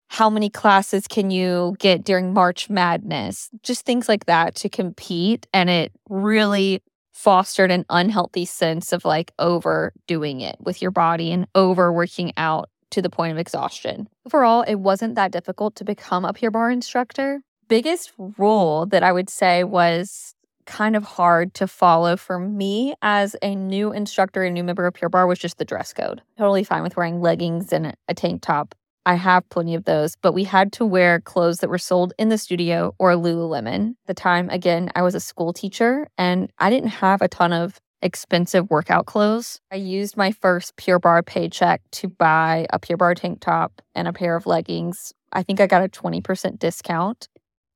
[0.09, 3.51] how many classes can you get during March Madness?
[3.65, 5.49] Just things like that to compete.
[5.53, 6.83] And it really
[7.17, 13.01] fostered an unhealthy sense of like overdoing it with your body and overworking out to
[13.01, 14.07] the point of exhaustion.
[14.27, 17.41] Overall, it wasn't that difficult to become a Pure Barre instructor.
[17.69, 20.35] Biggest rule that I would say was
[20.67, 24.93] kind of hard to follow for me as a new instructor, a new member of
[24.93, 26.21] Pure Barre was just the dress code.
[26.37, 28.75] Totally fine with wearing leggings and a tank top.
[29.07, 32.29] I have plenty of those, but we had to wear clothes that were sold in
[32.29, 33.95] the studio or Lululemon.
[34.07, 37.81] The time, again, I was a school teacher and I didn't have a ton of
[38.03, 39.61] expensive workout clothes.
[39.71, 44.09] I used my first Pure Barre paycheck to buy a Pure Barre tank top and
[44.09, 45.12] a pair of leggings.
[45.33, 47.29] I think I got a 20% discount.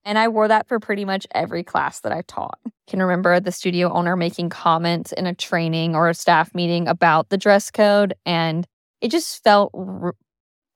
[0.05, 2.59] And I wore that for pretty much every class that I taught.
[2.89, 7.29] Can remember the studio owner making comments in a training or a staff meeting about
[7.29, 8.15] the dress code.
[8.27, 8.67] And
[9.01, 10.15] it just felt r-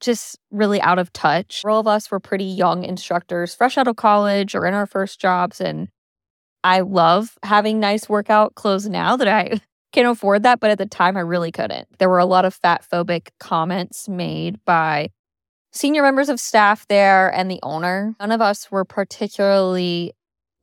[0.04, 1.62] just really out of touch.
[1.64, 5.20] All of us were pretty young instructors, fresh out of college or in our first
[5.20, 5.60] jobs.
[5.60, 5.88] And
[6.62, 9.60] I love having nice workout clothes now that I
[9.92, 10.60] can afford that.
[10.60, 11.88] But at the time, I really couldn't.
[11.98, 15.10] There were a lot of fat phobic comments made by
[15.72, 18.14] senior members of staff there and the owner.
[18.20, 20.12] None of us were particularly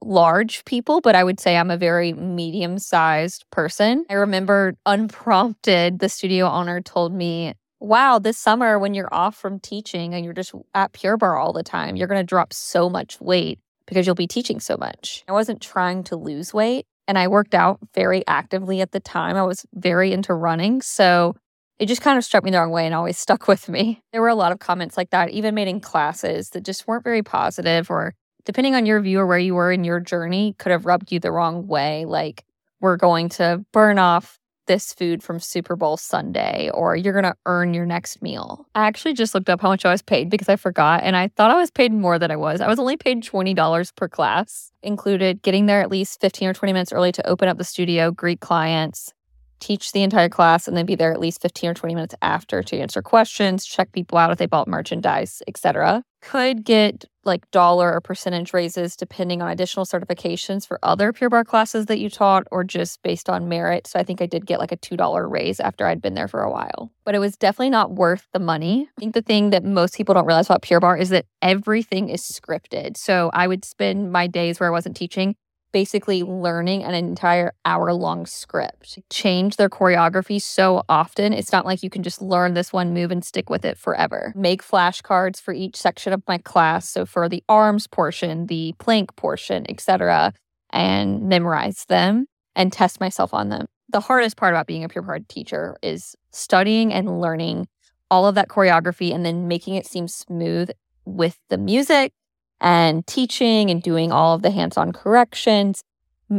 [0.04, 4.06] large people, but I would say I'm a very medium sized person.
[4.10, 9.60] I remember unprompted, the studio owner told me, Wow, this summer when you're off from
[9.60, 12.92] teaching and you're just at Pure Barre all the time, you're going to drop so
[12.92, 15.24] much weight because you'll be teaching so much.
[15.28, 19.36] I wasn't trying to lose weight and I worked out very actively at the time.
[19.36, 20.84] I was very into running.
[20.84, 21.36] So
[21.80, 24.04] it just kind of struck me the wrong way and always stuck with me.
[24.12, 27.04] There were a lot of comments like that, even made in classes that just weren't
[27.04, 28.14] very positive or
[28.46, 31.20] depending on your view or where you were in your journey, could have rubbed you
[31.20, 32.06] the wrong way.
[32.06, 32.46] Like,
[32.80, 34.40] we're going to burn off
[34.72, 38.66] this food from Super Bowl Sunday, or you're going to earn your next meal.
[38.74, 41.28] I actually just looked up how much I was paid because I forgot, and I
[41.28, 42.62] thought I was paid more than I was.
[42.62, 46.72] I was only paid $20 per class, included getting there at least 15 or 20
[46.72, 49.14] minutes early to open up the studio, greet clients,
[49.62, 52.62] teach the entire class and then be there at least 15 or 20 minutes after
[52.62, 56.04] to answer questions, check people out if they bought merchandise, etc.
[56.22, 61.46] Could get like dollar or percentage raises depending on additional certifications for other Pure Barre
[61.46, 63.88] classes that you taught or just based on merit.
[63.88, 66.42] So I think I did get like a $2 raise after I'd been there for
[66.42, 66.92] a while.
[67.06, 68.90] But it was definitely not worth the money.
[68.98, 72.10] I think the thing that most people don't realize about Pure Barre is that everything
[72.10, 72.98] is scripted.
[72.98, 75.36] So I would spend my days where I wasn't teaching
[75.72, 79.00] basically learning an entire hour long script.
[79.10, 81.34] Change their choreography so often.
[81.34, 84.34] It's not like you can just learn this one move and stick with it forever.
[84.36, 86.90] Make flashcards for each section of my class.
[86.90, 90.34] So for the arms portion, the plank portion, etc.,
[90.72, 93.68] and memorize them and test myself on them.
[93.90, 97.68] The hardest part about being a Pure Barre teacher is studying and learning
[98.10, 100.70] all of that choreography and then making it seem smooth
[101.06, 102.14] with the music
[102.62, 105.84] and teaching and doing all of the hands on corrections.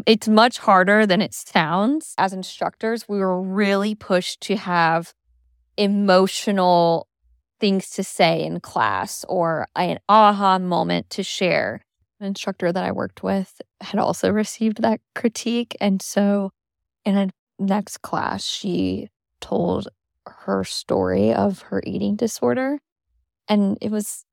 [0.07, 2.15] It's much harder than it sounds.
[2.17, 5.13] As instructors, we were really pushed to have
[5.77, 7.09] emotional
[7.61, 11.85] things to say in class or an aha moment to share.
[12.21, 15.77] An instructor that I worked with had also received that critique.
[15.81, 16.53] And so
[17.05, 19.09] in a next class, she
[19.41, 19.89] told
[20.27, 22.79] her story of her eating disorder.
[23.49, 24.25] And it was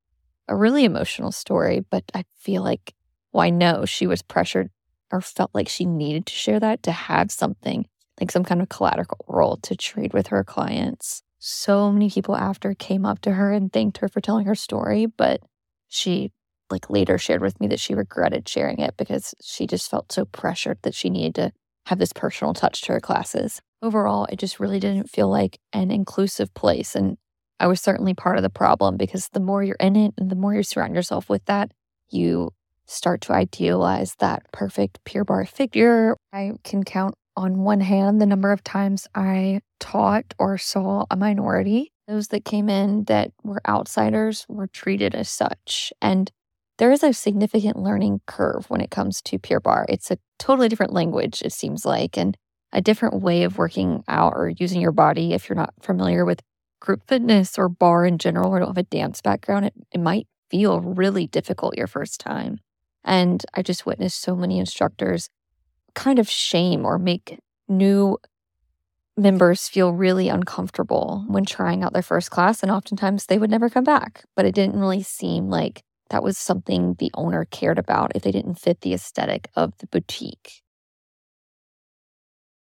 [0.49, 2.93] a really emotional story, but I feel like,
[3.31, 4.71] well, no, she was pressured
[5.11, 7.85] or felt like she needed to share that to have something
[8.19, 11.21] like some kind of collateral role to trade with her clients.
[11.37, 15.05] So many people after came up to her and thanked her for telling her story,
[15.05, 15.41] but
[15.87, 16.31] she
[16.69, 20.25] like later shared with me that she regretted sharing it because she just felt so
[20.25, 21.51] pressured that she needed to
[21.85, 23.61] have this personal touch to her classes.
[23.81, 26.95] Overall, it just really didn't feel like an inclusive place.
[26.95, 27.17] And
[27.59, 30.35] I was certainly part of the problem because the more you're in it and the
[30.35, 31.71] more you surround yourself with that,
[32.09, 32.51] you
[32.85, 36.15] start to idealize that perfect Pure Barre figure.
[36.33, 41.15] I can count on one hand the number of times I taught or saw a
[41.15, 41.91] minority.
[42.07, 45.93] Those that came in that were outsiders were treated as such.
[46.01, 46.31] And
[46.79, 49.85] there is a significant learning curve when it comes to Pure Barre.
[49.89, 52.35] It's a totally different language, it seems like, and
[52.71, 56.41] a different way of working out or using your body if you're not familiar with
[56.79, 60.27] group fitness or barre in general or don't have a dance background, it, it might
[60.49, 62.59] feel really difficult your first time.
[63.03, 65.29] And I just witnessed so many instructors
[65.95, 68.17] kind of shame or make new
[69.17, 73.69] members feel really uncomfortable when trying out their first class, and oftentimes they would never
[73.69, 74.23] come back.
[74.35, 78.31] But it didn't really seem like that was something the owner cared about if they
[78.31, 80.61] didn't fit the aesthetic of the boutique.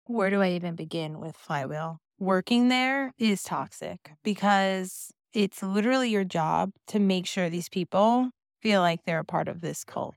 [0.04, 2.00] Where do I even begin with Flywheel?
[2.20, 8.80] Working there is toxic because it's literally your job to make sure these people feel
[8.80, 10.16] like they're a part of this cult.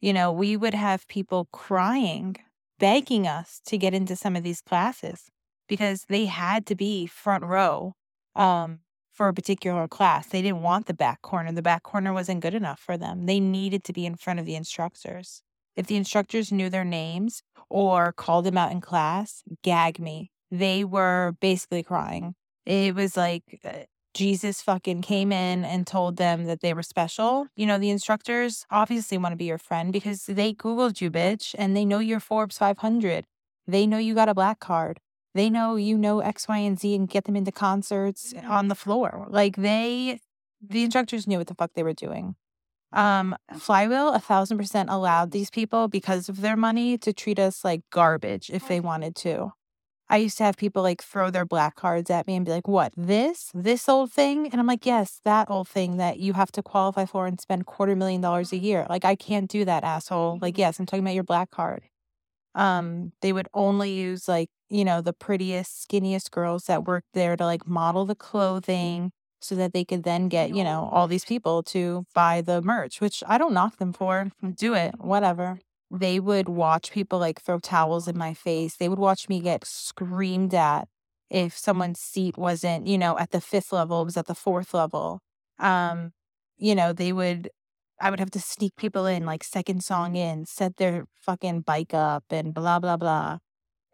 [0.00, 2.36] You know, we would have people crying,
[2.78, 5.24] begging us to get into some of these classes
[5.68, 7.94] because they had to be front row
[8.36, 8.78] um,
[9.12, 10.28] for a particular class.
[10.28, 11.50] They didn't want the back corner.
[11.50, 13.26] The back corner wasn't good enough for them.
[13.26, 15.42] They needed to be in front of the instructors.
[15.74, 20.30] If the instructors knew their names or called them out in class, gag me.
[20.50, 22.34] They were basically crying.
[22.66, 27.46] It was like uh, Jesus fucking came in and told them that they were special.
[27.54, 31.54] You know, the instructors obviously want to be your friend because they Googled you, bitch,
[31.56, 33.24] and they know you're Forbes 500.
[33.66, 34.98] They know you got a black card.
[35.34, 38.74] They know you know X, Y, and Z and get them into concerts on the
[38.74, 39.26] floor.
[39.28, 40.18] Like they,
[40.60, 42.34] the instructors knew what the fuck they were doing.
[42.92, 47.64] Um, Flywheel, a thousand percent allowed these people because of their money to treat us
[47.64, 49.52] like garbage if they wanted to.
[50.10, 52.66] I used to have people like throw their black cards at me and be like,
[52.66, 54.48] what, this, this old thing?
[54.48, 57.66] And I'm like, yes, that old thing that you have to qualify for and spend
[57.66, 58.86] quarter million dollars a year.
[58.90, 60.40] Like, I can't do that, asshole.
[60.42, 61.84] Like, yes, I'm talking about your black card.
[62.56, 67.36] Um, they would only use like, you know, the prettiest, skinniest girls that worked there
[67.36, 71.24] to like model the clothing so that they could then get, you know, all these
[71.24, 74.32] people to buy the merch, which I don't knock them for.
[74.56, 75.60] Do it, whatever
[75.90, 78.76] they would watch people like throw towels in my face.
[78.76, 80.88] They would watch me get screamed at
[81.30, 84.74] if someone's seat wasn't, you know, at the fifth level, it was at the fourth
[84.74, 85.20] level.
[85.58, 86.12] Um,
[86.58, 87.50] you know, they would
[88.00, 91.92] I would have to sneak people in, like second song in, set their fucking bike
[91.94, 93.38] up and blah blah blah.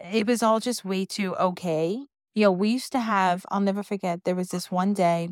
[0.00, 2.06] It was all just way too okay.
[2.34, 5.30] You know, we used to have, I'll never forget, there was this one day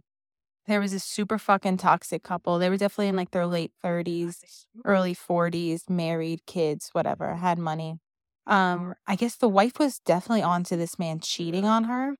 [0.66, 2.58] there was a super fucking toxic couple.
[2.58, 7.98] They were definitely in like their late 30s, early 40s, married, kids, whatever, had money.
[8.46, 12.16] Um, I guess the wife was definitely onto this man cheating on her.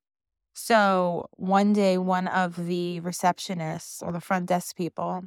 [0.54, 5.24] So one day, one of the receptionists or the front desk people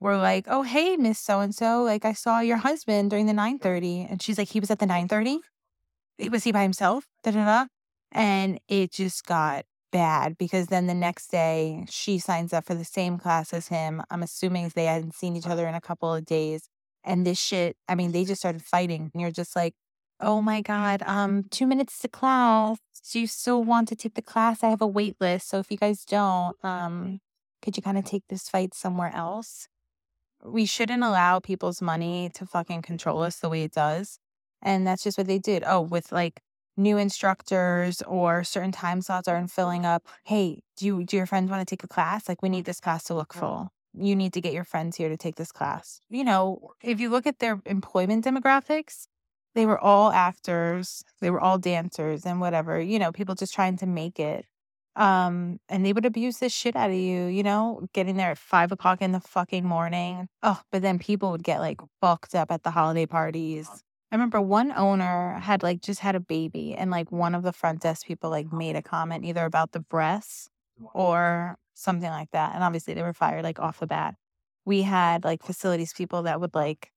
[0.00, 3.32] were like, "Oh, hey, Miss So and So, like I saw your husband during the
[3.34, 5.40] 9:30," and she's like, "He was at the 9:30.
[6.30, 7.66] Was he by himself?" Da da da.
[8.12, 12.84] And it just got bad because then the next day she signs up for the
[12.84, 14.02] same class as him.
[14.10, 16.68] I'm assuming they hadn't seen each other in a couple of days.
[17.04, 19.12] And this shit, I mean, they just started fighting.
[19.14, 19.74] And you're just like,
[20.18, 22.78] oh my God, um, two minutes to class.
[23.12, 24.64] Do you still want to take the class?
[24.64, 25.48] I have a wait list.
[25.48, 27.20] So if you guys don't, um,
[27.62, 29.68] could you kind of take this fight somewhere else?
[30.44, 34.18] We shouldn't allow people's money to fucking control us the way it does.
[34.60, 35.62] And that's just what they did.
[35.64, 36.40] Oh, with like
[36.76, 40.06] new instructors or certain time slots aren't filling up.
[40.24, 42.28] Hey, do you do your friends want to take a class?
[42.28, 43.72] Like we need this class to look full.
[43.96, 46.00] You need to get your friends here to take this class.
[46.10, 49.06] You know, if you look at their employment demographics,
[49.54, 53.76] they were all actors, they were all dancers and whatever, you know, people just trying
[53.78, 54.46] to make it.
[54.96, 58.38] Um, and they would abuse the shit out of you, you know, getting there at
[58.38, 60.28] five o'clock in the fucking morning.
[60.42, 63.68] Oh, but then people would get like fucked up at the holiday parties
[64.12, 67.52] I remember one owner had like just had a baby and like one of the
[67.52, 70.48] front desk people like made a comment either about the breasts
[70.94, 72.54] or something like that.
[72.54, 74.14] And obviously they were fired like off the bat.
[74.64, 76.90] We had like facilities people that would like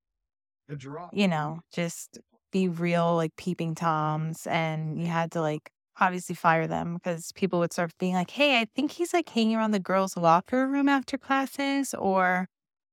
[1.10, 2.18] you know, just
[2.52, 7.58] be real like peeping toms and you had to like obviously fire them because people
[7.58, 10.88] would start being like, Hey, I think he's like hanging around the girls' locker room
[10.88, 12.48] after classes or,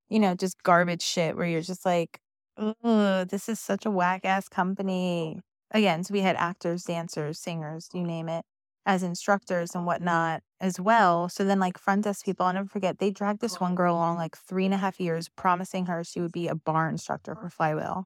[0.10, 2.20] you know, just garbage shit where you're just like,
[2.62, 5.42] Ooh, this is such a whack ass company.
[5.72, 8.46] Again, so we had actors, dancers, singers, you name it,
[8.86, 11.28] as instructors and whatnot as well.
[11.28, 14.18] So then, like front desk people, I'll never forget, they dragged this one girl along
[14.18, 17.50] like three and a half years, promising her she would be a barre instructor for
[17.50, 18.06] Flywheel.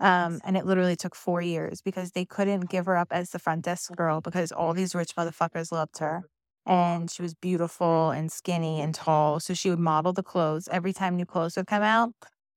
[0.00, 3.38] Um, and it literally took four years because they couldn't give her up as the
[3.38, 6.24] front desk girl because all these rich motherfuckers loved her.
[6.66, 9.40] And she was beautiful and skinny and tall.
[9.40, 12.12] So she would model the clothes every time new clothes would come out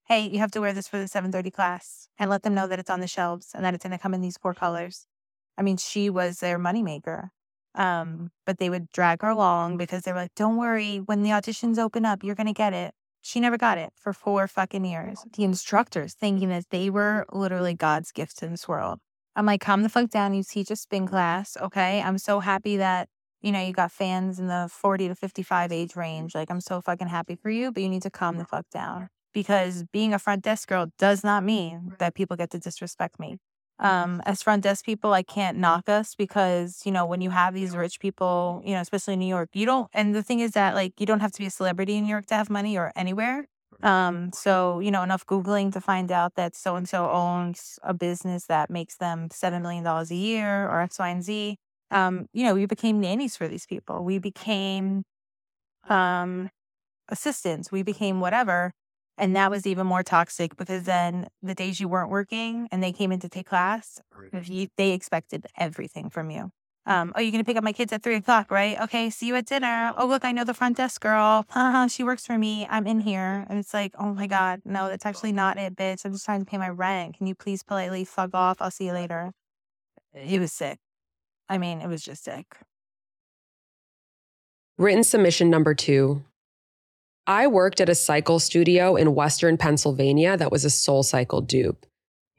[0.09, 2.79] hey, you have to wear this for the 7:30 class and let them know that
[2.79, 5.05] it's on the shelves and that it's going to come in these four colors.
[5.57, 7.29] I mean, she was their moneymaker.
[7.75, 11.29] Um, but they would drag her along because they were like, don't worry, when the
[11.29, 12.93] auditions open up, you're going to get it.
[13.21, 15.23] She never got it for four fucking years.
[15.33, 18.99] The instructors thinking that they were literally God's gift in this world.
[19.35, 20.33] I'm like, calm the fuck down.
[20.33, 21.55] You teach a spin class.
[21.61, 22.01] Okay.
[22.01, 23.07] I'm so happy that,
[23.41, 26.33] you know, you got fans in the 40 to 55 age range.
[26.33, 29.09] Like, I'm so fucking happy for you, but you need to calm the fuck down
[29.33, 33.37] because being a front desk girl does not mean that people get to disrespect me.
[33.79, 37.53] Um, as front desk people, I can't knock us because, you know, when you have
[37.53, 40.51] these rich people, you know, especially in New York, you don't, and the thing is
[40.51, 42.77] that, like, you don't have to be a celebrity in New York to have money
[42.77, 43.45] or anywhere.
[43.81, 47.93] Um, so, you know, enough Googling to find out that so and so owns a
[47.93, 51.55] business that makes them $7 million a year or X, Y, and Z.
[51.91, 54.03] Um, you know, we became nannies for these people.
[54.03, 55.03] We became
[55.89, 56.49] um,
[57.09, 57.71] assistants.
[57.71, 58.73] We became whatever.
[59.19, 62.93] And that was even more toxic because then the days you weren't working and they
[62.93, 63.99] came in to take class,
[64.43, 66.51] you, they expected everything from you.
[66.85, 68.79] Um, oh, you're going to pick up my kids at three o'clock, right?
[68.81, 69.93] Okay, see you at dinner.
[69.97, 71.45] Oh, look, I know the front desk girl.
[71.89, 72.65] she works for me.
[72.69, 73.45] I'm in here.
[73.49, 76.05] And it's like, oh my God, no, that's actually not it, bitch.
[76.05, 77.17] I'm just trying to pay my rent.
[77.17, 78.57] Can you please politely fuck off?
[78.61, 79.33] I'll see you later.
[80.13, 80.79] It was sick.
[81.49, 82.45] I mean, it was just sick.
[84.77, 86.23] Written submission number two
[87.29, 91.85] I worked at a cycle studio in Western Pennsylvania that was a SoulCycle dupe.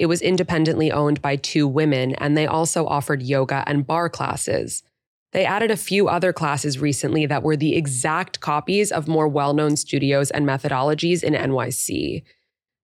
[0.01, 4.83] It was independently owned by two women, and they also offered yoga and barre classes.
[5.31, 9.55] They added a few other classes recently that were the exact copies of more well
[9.55, 12.25] known studios and methodologies in NYC.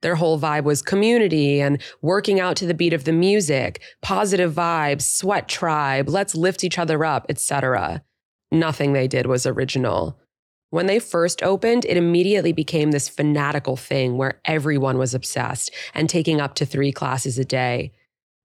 [0.02, 4.52] Their whole vibe was community and working out to the beat of the music, positive
[4.52, 8.04] vibes, sweat tribe, let's lift each other up, etc.
[8.52, 10.20] Nothing they did was original.
[10.70, 16.08] When they first opened, it immediately became this fanatical thing where everyone was obsessed and
[16.08, 17.92] taking up to three classes a day.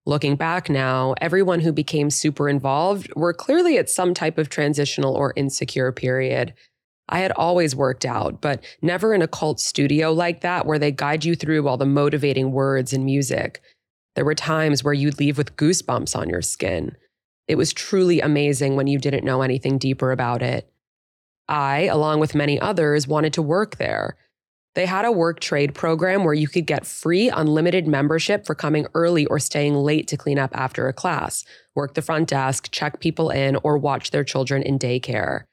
[0.05, 5.15] Looking back now, everyone who became super involved were clearly at some type of transitional
[5.15, 6.53] or insecure period.
[7.09, 10.91] I had always worked out, but never in a cult studio like that where they
[10.91, 13.61] guide you through all the motivating words and music.
[14.15, 16.95] There were times where you'd leave with goosebumps on your skin.
[17.47, 20.70] It was truly amazing when you didn't know anything deeper about it.
[21.51, 24.15] I, along with many others, wanted to work there.
[24.73, 28.87] They had a work trade program where you could get free unlimited membership for coming
[28.93, 31.43] early or staying late to clean up after a class,
[31.75, 35.43] work the front desk, check people in, or watch their children in daycare.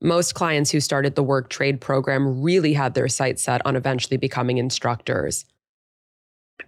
[0.00, 4.16] Most clients who started the work trade program really had their sights set on eventually
[4.16, 5.44] becoming instructors.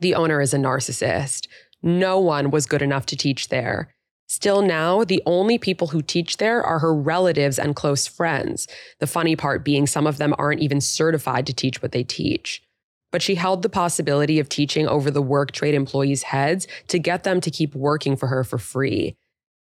[0.01, 1.47] The owner is a narcissist.
[1.83, 3.95] No one was good enough to teach there.
[4.33, 8.67] Still now, the only people who teach there are her relatives and close friends.
[8.99, 12.63] The funny part being some of them aren't even certified to teach what they teach.
[13.11, 17.25] But she held the possibility of teaching over the work trade employees' heads to get
[17.25, 19.17] them to keep working for her for free.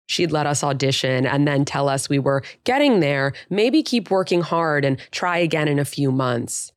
[0.06, 4.42] She'd let us audition and then tell us we were getting there, maybe keep working
[4.42, 6.74] hard and try again in a few months.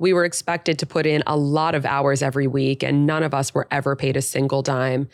[0.00, 3.32] We were expected to put in a lot of hours every week, and none of
[3.32, 5.08] us were ever paid a single dime.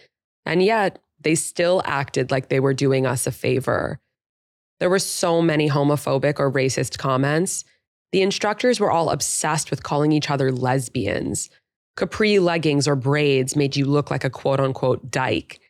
[0.47, 3.99] And yet, they still acted like they were doing us a favor.
[4.81, 7.64] There were so many homophobic or racist comments.
[8.12, 11.51] The instructors were all obsessed with calling each other lesbians.
[11.97, 15.61] Capri leggings or braids made you look like a quote unquote dyke.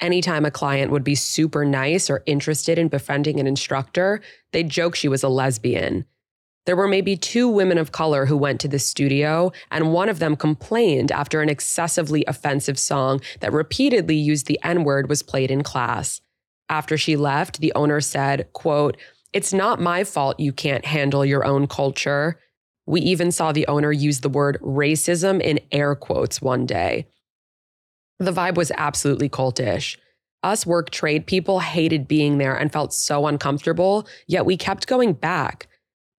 [0.00, 4.20] Anytime a client would be super nice or interested in befriending an instructor,
[4.52, 6.06] they'd joke she was a lesbian.
[6.70, 10.20] There were maybe two women of color who went to the studio, and one of
[10.20, 15.50] them complained after an excessively offensive song that repeatedly used the N word was played
[15.50, 16.20] in class.
[16.68, 18.96] After she left, the owner said, quote,
[19.32, 22.38] It's not my fault you can't handle your own culture.
[22.86, 27.08] We even saw the owner use the word racism in air quotes one day.
[28.20, 29.96] The vibe was absolutely cultish.
[30.44, 35.14] Us work trade people hated being there and felt so uncomfortable, yet we kept going
[35.14, 35.66] back.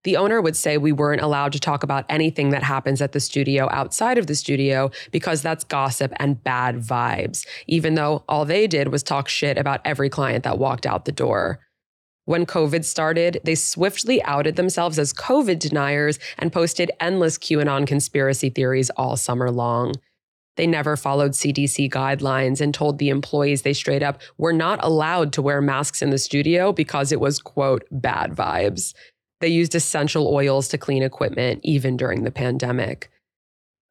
[0.04, 3.20] The owner would say we weren't allowed to talk about anything that happens at the
[3.20, 8.66] studio outside of the studio because that's gossip and bad vibes, even though all they
[8.66, 11.60] did was talk shit about every client that walked out the door.
[12.26, 18.50] When COVID started, they swiftly outed themselves as COVID deniers and posted endless QAnon conspiracy
[18.50, 19.94] theories all summer long.
[20.58, 25.34] They never followed CDC guidelines and told the employees they straight up were not allowed
[25.34, 28.94] to wear masks in the studio because it was, quote, bad vibes.
[29.42, 33.12] They used essential oils to clean equipment, even during the pandemic.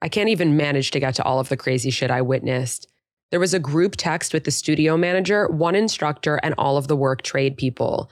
[0.01, 2.86] I can't even manage to get to all of the crazy shit I witnessed.
[3.30, 6.96] There was a group text with the studio manager, one instructor, and all of the
[6.96, 8.11] work trade people.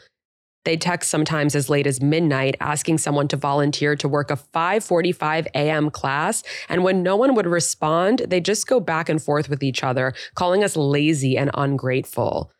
[0.64, 5.46] They'd text sometimes as late as midnight asking someone to volunteer to work a 5:45
[5.54, 5.90] a.m.
[5.90, 9.82] class, and when no one would respond, they'd just go back and forth with each
[9.82, 12.50] other, calling us lazy and ungrateful.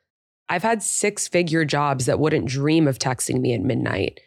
[0.48, 4.20] I've had six-figure jobs that wouldn't dream of texting me at midnight.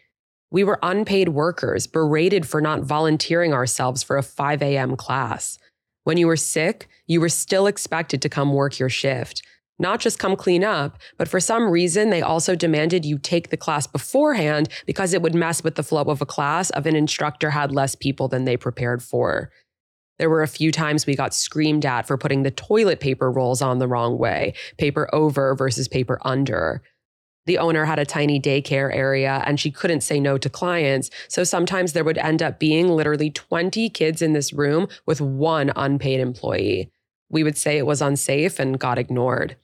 [0.52, 4.96] We were unpaid workers, berated for not volunteering ourselves for a 5 a.m.
[4.96, 5.58] class.
[6.04, 9.42] When you were sick, you were still expected to come work your shift.
[9.78, 13.56] Not just come clean up, but for some reason, they also demanded you take the
[13.56, 17.48] class beforehand because it would mess with the flow of a class if an instructor
[17.48, 19.50] had less people than they prepared for.
[20.18, 23.62] There were a few times we got screamed at for putting the toilet paper rolls
[23.62, 26.82] on the wrong way, paper over versus paper under.
[27.46, 31.10] The owner had a tiny daycare area and she couldn't say no to clients.
[31.28, 35.72] So sometimes there would end up being literally 20 kids in this room with one
[35.74, 36.90] unpaid employee.
[37.28, 39.56] We would say it was unsafe and got ignored.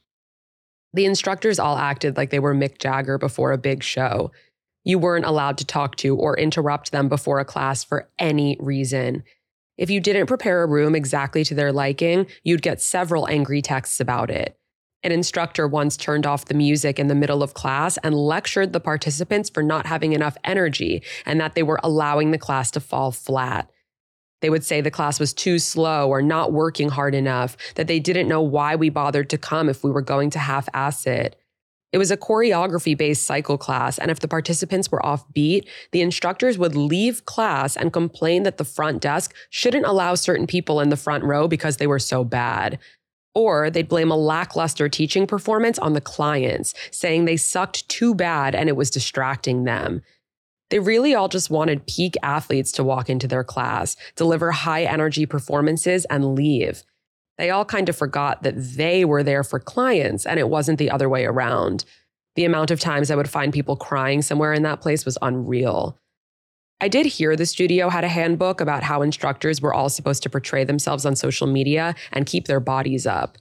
[0.93, 4.33] The instructors all acted like they were Mick Jagger before a big show.
[4.85, 9.23] You weren't allowed to talk to or interrupt them before a class for any reason.
[9.77, 14.01] If you didn't prepare a room exactly to their liking, you'd get several angry texts
[14.01, 14.58] about it.
[15.05, 18.81] An instructor once turned off the music in the middle of class and lectured the
[18.81, 23.13] participants for not having enough energy and that they were allowing the class to fall
[23.13, 23.71] flat.
[24.41, 28.01] They would say the class was too slow or not working hard enough, that they
[28.01, 31.37] didn't know why we bothered to come if we were going to half ass it.
[31.91, 36.03] It was a choreography based cycle class, and if the participants were off beat, the
[36.03, 40.91] instructors would leave class and complain that the front desk shouldn't allow certain people in
[40.91, 42.79] the front row because they were so bad.
[43.35, 48.55] Or they'd blame a lackluster teaching performance on the clients, saying they sucked too bad
[48.55, 50.03] and it was distracting them.
[50.71, 55.25] They really all just wanted peak athletes to walk into their class, deliver high energy
[55.25, 56.83] performances, and leave.
[57.39, 60.91] They all kind of forgot that they were there for clients and it wasn't the
[60.91, 61.85] other way around.
[62.35, 65.99] The amount of times I would find people crying somewhere in that place was unreal.
[66.81, 70.31] I did hear the studio had a handbook about how instructors were all supposed to
[70.31, 73.37] portray themselves on social media and keep their bodies up.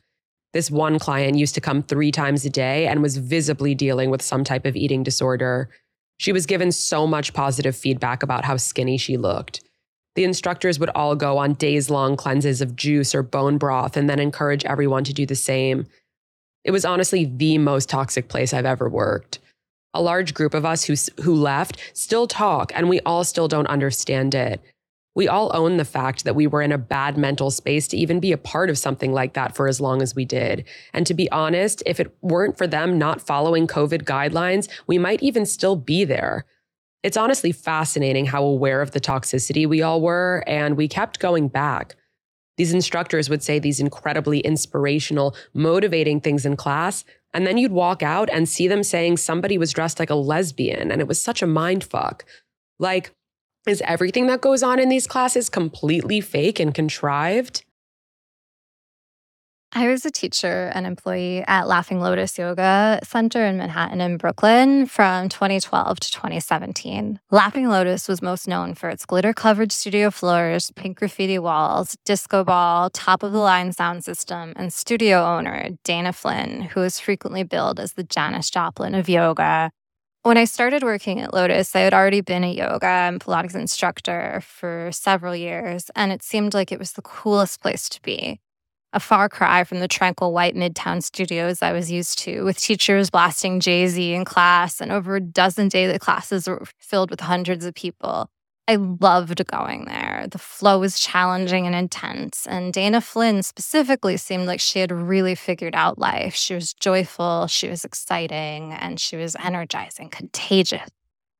[0.54, 4.24] This one client used to come three times a day and was visibly dealing with
[4.24, 5.70] some type of eating disorder.
[6.18, 9.62] She was given so much positive feedback about how skinny she looked.
[10.16, 14.10] The instructors would all go on days long cleanses of juice or bone broth and
[14.10, 15.86] then encourage everyone to do the same.
[16.64, 19.38] It was honestly the most toxic place I've ever worked.
[19.98, 20.94] A large group of us who,
[21.24, 24.62] who left still talk, and we all still don't understand it.
[25.16, 28.20] We all own the fact that we were in a bad mental space to even
[28.20, 30.66] be a part of something like that for as long as we did.
[30.94, 35.24] And to be honest, if it weren't for them not following COVID guidelines, we might
[35.24, 36.46] even still be there.
[37.02, 41.48] It's honestly fascinating how aware of the toxicity we all were, and we kept going
[41.48, 41.96] back.
[42.58, 47.04] These instructors would say these incredibly inspirational, motivating things in class,
[47.38, 50.90] and then you'd walk out and see them saying somebody was dressed like a lesbian,
[50.90, 52.26] and it was such a mind fuck.
[52.80, 53.12] Like,
[53.68, 57.64] is everything that goes on in these classes completely fake and contrived?
[59.74, 64.86] I was a teacher and employee at Laughing Lotus Yoga Center in Manhattan and Brooklyn
[64.86, 67.20] from 2012 to 2017.
[67.32, 72.46] Laughing Lotus was most known for its glitter covered studio floors, pink graffiti walls, disco
[72.46, 77.44] ball, top of the line sound system, and studio owner Dana Flynn, who is frequently
[77.44, 79.70] billed as the Janis Joplin of yoga.
[80.24, 84.42] When I started working at Lotus, I had already been a yoga and Pilates instructor
[84.46, 88.40] for several years, and it seemed like it was the coolest place to be
[88.98, 93.12] a far cry from the tranquil white midtown studios I was used to, with teachers
[93.12, 97.64] blasting Jay Z in class and over a dozen daily classes were filled with hundreds
[97.64, 98.28] of people.
[98.68, 100.26] I loved going there.
[100.32, 105.36] The flow was challenging and intense, and Dana Flynn specifically seemed like she had really
[105.36, 106.34] figured out life.
[106.34, 110.90] She was joyful, she was exciting, and she was energizing, contagious.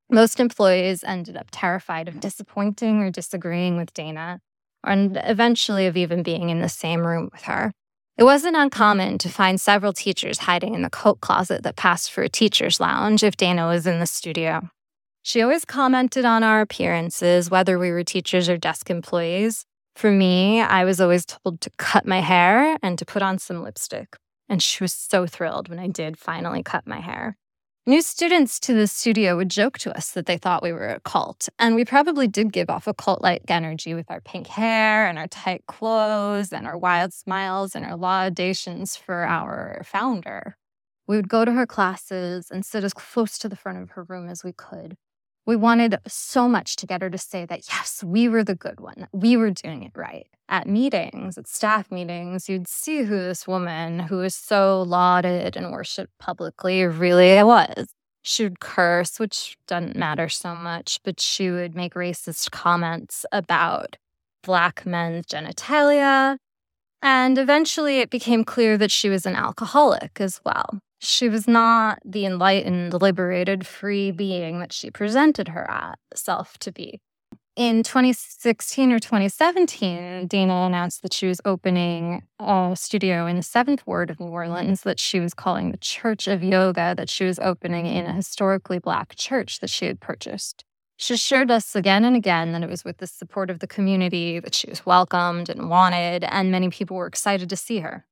[0.08, 4.40] Most employees ended up terrified of disappointing or disagreeing with Dana
[4.84, 7.72] and eventually of even being in the same room with her.
[8.16, 12.22] It wasn't uncommon to find several teachers hiding in the coat closet that passed for
[12.22, 14.68] a teacher's lounge if Dana was in the studio.
[15.22, 19.66] She always commented on our appearances, whether we were teachers or desk employees.
[19.94, 23.62] For me, I was always told to cut my hair and to put on some
[23.62, 24.16] lipstick.
[24.48, 27.36] And she was so thrilled when I did finally cut my hair.
[27.88, 31.00] New students to the studio would joke to us that they thought we were a
[31.00, 35.06] cult, and we probably did give off a cult like energy with our pink hair
[35.06, 40.58] and our tight clothes and our wild smiles and our laudations for our founder.
[41.06, 44.02] We would go to her classes and sit as close to the front of her
[44.02, 44.98] room as we could.
[45.48, 48.80] We wanted so much to get her to say that, yes, we were the good
[48.80, 50.26] one, we were doing it right.
[50.46, 55.72] At meetings, at staff meetings, you'd see who this woman, who was so lauded and
[55.72, 57.86] worshiped publicly, really was.
[58.20, 63.96] She would curse, which doesn't matter so much, but she would make racist comments about
[64.42, 66.36] Black men's genitalia.
[67.00, 70.80] And eventually it became clear that she was an alcoholic as well.
[70.98, 77.00] She was not the enlightened, liberated, free being that she presented herself to be.
[77.54, 83.84] In 2016 or 2017, Dana announced that she was opening a studio in the seventh
[83.84, 87.40] ward of New Orleans that she was calling the Church of Yoga, that she was
[87.40, 90.64] opening in a historically Black church that she had purchased.
[90.96, 94.38] She assured us again and again that it was with the support of the community
[94.38, 98.04] that she was welcomed and wanted, and many people were excited to see her.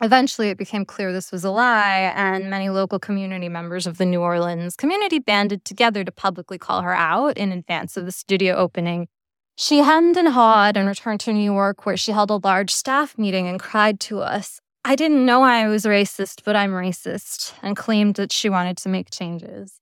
[0.00, 4.06] Eventually, it became clear this was a lie, and many local community members of the
[4.06, 8.54] New Orleans community banded together to publicly call her out in advance of the studio
[8.54, 9.08] opening.
[9.56, 13.18] She hemmed and hawed and returned to New York, where she held a large staff
[13.18, 17.76] meeting and cried to us, I didn't know I was racist, but I'm racist, and
[17.76, 19.80] claimed that she wanted to make changes.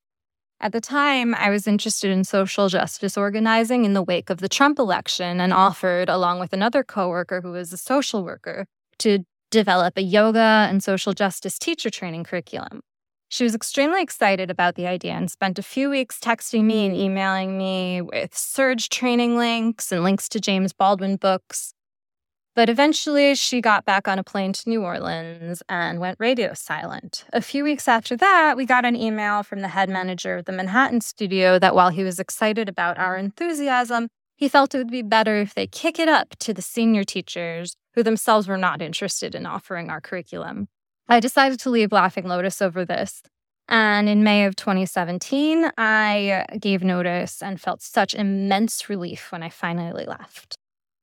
[0.59, 4.49] At the time, I was interested in social justice organizing in the wake of the
[4.49, 8.67] Trump election and offered, along with another coworker who was a social worker,
[8.99, 9.25] to
[9.57, 12.83] develop a yoga and social justice teacher training curriculum.
[13.29, 16.95] She was extremely excited about the idea and spent a few weeks texting me and
[16.95, 21.73] emailing me with surge training links and links to James Baldwin books.
[22.55, 27.25] But eventually, she got back on a plane to New Orleans and went radio silent.
[27.33, 30.53] A few weeks after that, we got an email from the head manager of the
[30.53, 35.03] Manhattan studio that while he was excited about our enthusiasm, he felt it would be
[35.03, 39.35] better if they kick it up to the senior teachers who themselves were not interested
[39.35, 40.69] in offering our curriculum.
[41.09, 43.23] I decided to leave Laughing Lotus over this.
[43.69, 49.43] And in May of 2017, I uh, gave notice and felt such immense relief when
[49.43, 50.57] I finally left.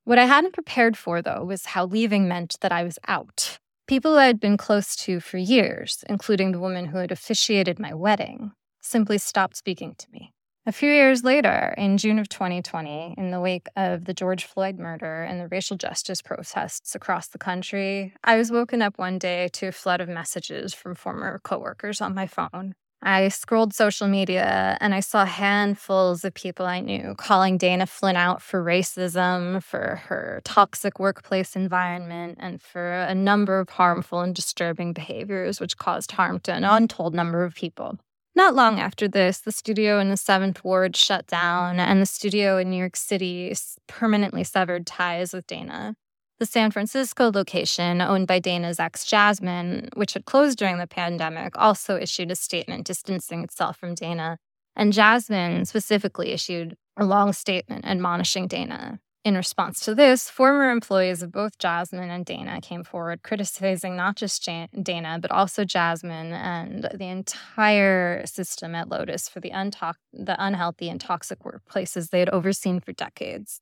[0.05, 3.57] What I hadn't prepared for, though, was how leaving meant that I was out.
[3.87, 7.93] People I had been close to for years, including the woman who had officiated my
[7.93, 10.31] wedding, simply stopped speaking to me.
[10.65, 14.79] A few years later, in June of 2020, in the wake of the George Floyd
[14.79, 19.49] murder and the racial justice protests across the country, I was woken up one day
[19.55, 22.75] to a flood of messages from former coworkers on my phone.
[23.01, 28.15] I scrolled social media and I saw handfuls of people I knew calling Dana Flynn
[28.15, 34.33] out for racism, for her toxic workplace environment, and for a number of harmful and
[34.33, 37.99] disturbing behaviors which caused harm to an untold number of people.
[38.35, 42.57] Not long after this, the studio in the Seventh Ward shut down, and the studio
[42.57, 43.55] in New York City
[43.87, 45.95] permanently severed ties with Dana.
[46.39, 51.55] The San Francisco location, owned by Dana's ex Jasmine, which had closed during the pandemic,
[51.57, 54.39] also issued a statement distancing itself from Dana.
[54.75, 58.99] And Jasmine specifically issued a long statement admonishing Dana.
[59.25, 64.17] In response to this, former employees of both Jasmine and Dana came forward criticizing not
[64.17, 69.93] just Jan- Dana, but also Jasmine and the entire system at Lotus for the, unto-
[70.11, 73.61] the unhealthy and toxic workplaces they had overseen for decades.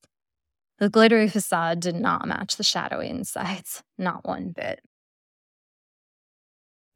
[0.78, 4.80] The glittery facade did not match the shadowy insides, not one bit.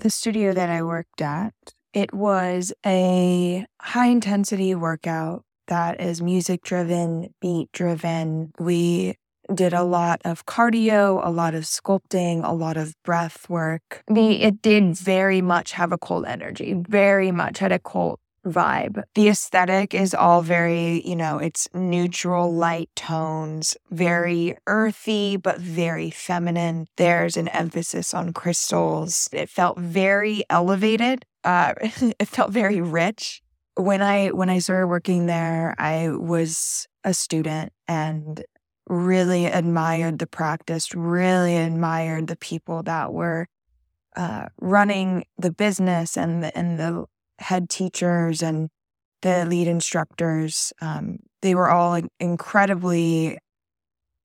[0.00, 1.54] The studio that I worked at,
[1.94, 8.52] it was a high intensity workout that is music driven, beat driven.
[8.58, 9.16] We
[9.54, 14.02] did a lot of cardio, a lot of sculpting, a lot of breath work.
[14.08, 19.02] Me, it did very much have a cult energy, very much had a cult vibe.
[19.14, 26.10] The aesthetic is all very, you know, it's neutral light tones, very earthy, but very
[26.10, 26.86] feminine.
[26.96, 29.28] There's an emphasis on crystals.
[29.32, 31.24] It felt very elevated.
[31.44, 33.42] Uh, it felt very rich
[33.76, 38.42] when I when I started working there, I was a student and
[38.88, 43.46] really admired the practice, really admired the people that were
[44.16, 47.04] uh, running the business and the, and the
[47.38, 48.70] head teachers and
[49.22, 50.72] the lead instructors.
[50.80, 53.38] Um, they were all incredibly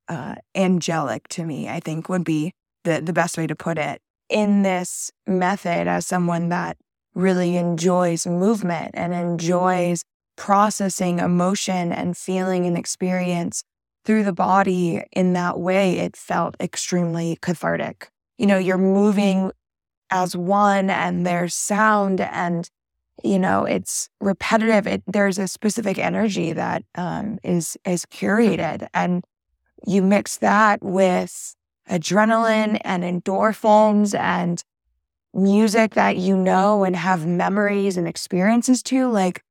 [0.08, 1.68] uh, angelic to me.
[1.68, 2.54] I think would be
[2.86, 4.02] the the best way to put it.
[4.30, 6.78] In this method, as someone that
[7.14, 10.04] really enjoys movement and enjoys
[10.36, 13.64] processing emotion and feeling and experience
[14.06, 18.10] through the body in that way, it felt extremely cathartic.
[18.38, 19.52] You know, you're moving
[20.10, 22.70] as one and there's sound and
[23.24, 24.88] you know it's repetitive.
[24.88, 29.24] It, there's a specific energy that um, is is curated and
[29.86, 31.56] you mix that with
[31.90, 34.64] adrenaline and endorphins and
[35.34, 39.42] music that you know and have memories and experiences to, like,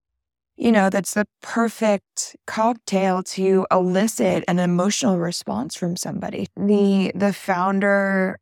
[0.57, 6.49] you know, that's the perfect cocktail to elicit an emotional response from somebody.
[6.57, 8.39] The the founder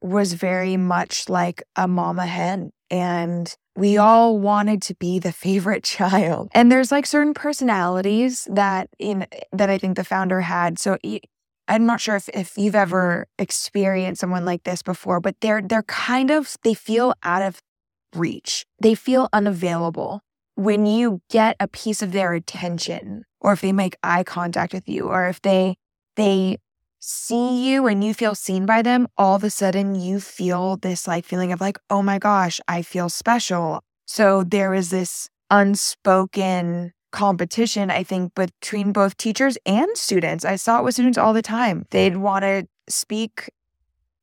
[0.00, 5.84] was very much like a mama hen and we all wanted to be the favorite
[5.98, 6.50] child.
[6.52, 10.78] And there's like certain personalities that in that I think the founder had.
[10.78, 10.98] So
[11.68, 15.84] I'm not sure if, if you've ever experienced someone like this before, but they're they're
[15.84, 17.60] kind of they feel out of
[18.14, 18.66] reach.
[18.80, 20.20] They feel unavailable.
[20.54, 24.88] When you get a piece of their attention, or if they make eye contact with
[24.88, 25.76] you, or if they
[26.16, 26.58] they
[26.98, 31.08] see you and you feel seen by them, all of a sudden you feel this
[31.08, 33.82] like feeling of like, oh my gosh, I feel special.
[34.06, 40.44] So there is this unspoken competition, I think, between both teachers and students.
[40.44, 41.86] I saw it with students all the time.
[41.90, 43.50] They'd want to speak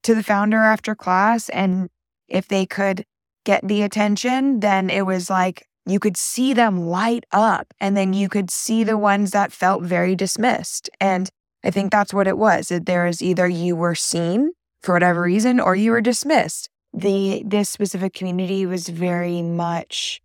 [0.03, 1.89] to the founder after class, and
[2.27, 3.05] if they could
[3.45, 8.13] get the attention, then it was like you could see them light up, and then
[8.13, 10.89] you could see the ones that felt very dismissed.
[10.99, 11.29] And
[11.63, 12.69] I think that's what it was.
[12.69, 16.69] That there is either you were seen for whatever reason or you were dismissed.
[16.93, 20.21] The this specific community was very much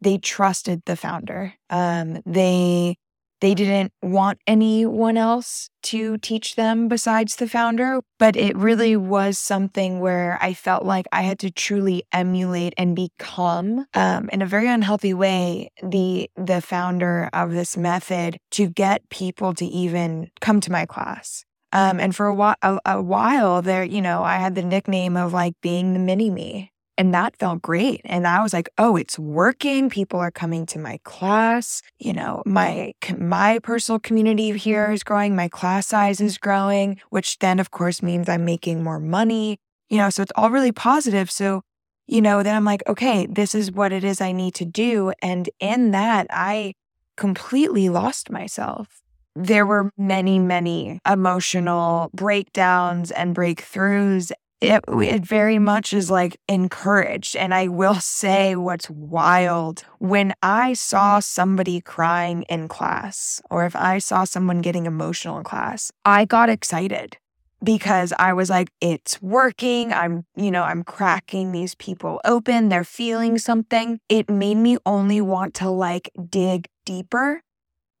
[0.00, 1.54] they trusted the founder.
[1.70, 2.96] Um, they
[3.40, 9.38] they didn't want anyone else to teach them besides the founder, but it really was
[9.38, 14.46] something where I felt like I had to truly emulate and become, um, in a
[14.46, 20.60] very unhealthy way, the the founder of this method to get people to even come
[20.62, 21.44] to my class.
[21.72, 25.16] Um, and for a while, a, a while there, you know, I had the nickname
[25.16, 26.72] of like being the mini me.
[26.98, 28.00] And that felt great.
[28.04, 29.90] And I was like, oh, it's working.
[29.90, 31.82] People are coming to my class.
[31.98, 35.36] You know, my my personal community here is growing.
[35.36, 39.58] My class size is growing, which then of course means I'm making more money.
[39.90, 41.30] You know, so it's all really positive.
[41.30, 41.62] So,
[42.06, 45.12] you know, then I'm like, okay, this is what it is I need to do.
[45.22, 46.74] And in that, I
[47.16, 49.02] completely lost myself
[49.36, 54.32] there were many, many emotional breakdowns and breakthroughs.
[54.60, 57.36] It, it very much is like encouraged.
[57.36, 63.76] And I will say what's wild when I saw somebody crying in class, or if
[63.76, 67.18] I saw someone getting emotional in class, I got excited
[67.62, 69.92] because I was like, it's working.
[69.92, 72.68] I'm, you know, I'm cracking these people open.
[72.68, 74.00] They're feeling something.
[74.08, 77.42] It made me only want to like dig deeper,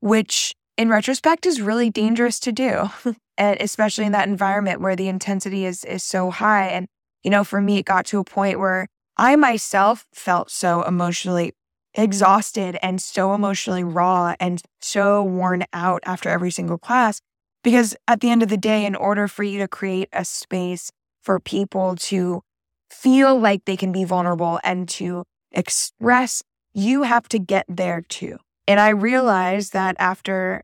[0.00, 2.90] which in retrospect is really dangerous to do
[3.38, 6.68] and especially in that environment where the intensity is is so high.
[6.68, 6.86] And
[7.22, 11.52] you know for me it got to a point where i myself felt so emotionally
[11.96, 17.20] exhausted and so emotionally raw and so worn out after every single class.
[17.64, 20.92] Because at the end of the day in order for you to create a space
[21.22, 22.42] for people to
[22.90, 28.36] feel like they can be vulnerable and to express you have to get there too.
[28.68, 30.62] And I realized that after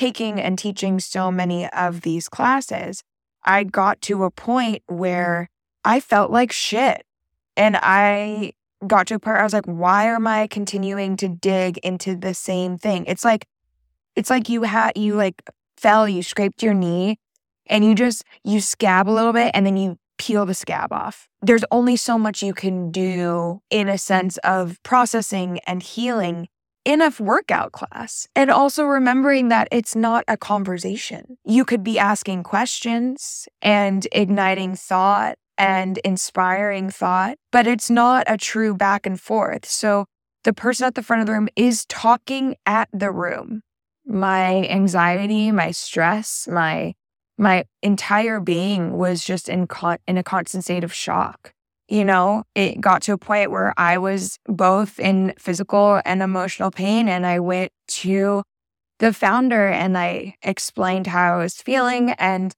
[0.00, 3.02] taking and teaching so many of these classes,
[3.44, 5.50] I got to a point where
[5.84, 7.04] I felt like shit.
[7.54, 8.54] And I
[8.86, 12.32] got to a where I was like, why am I continuing to dig into the
[12.32, 13.04] same thing?
[13.04, 13.44] It's like,
[14.16, 15.42] it's like you had, you like
[15.76, 17.18] fell, you scraped your knee
[17.66, 21.28] and you just, you scab a little bit and then you peel the scab off.
[21.42, 26.48] There's only so much you can do in a sense of processing and healing
[26.86, 28.26] a workout class.
[28.34, 31.38] And also remembering that it's not a conversation.
[31.44, 38.38] You could be asking questions and igniting thought and inspiring thought, but it's not a
[38.38, 39.66] true back and forth.
[39.66, 40.06] So
[40.44, 43.62] the person at the front of the room is talking at the room.
[44.06, 46.94] My anxiety, my stress, my
[47.36, 51.54] my entire being was just in con- in a constant state of shock
[51.90, 56.70] you know, it got to a point where I was both in physical and emotional
[56.70, 57.08] pain.
[57.08, 58.44] And I went to
[59.00, 62.10] the founder and I explained how I was feeling.
[62.12, 62.54] And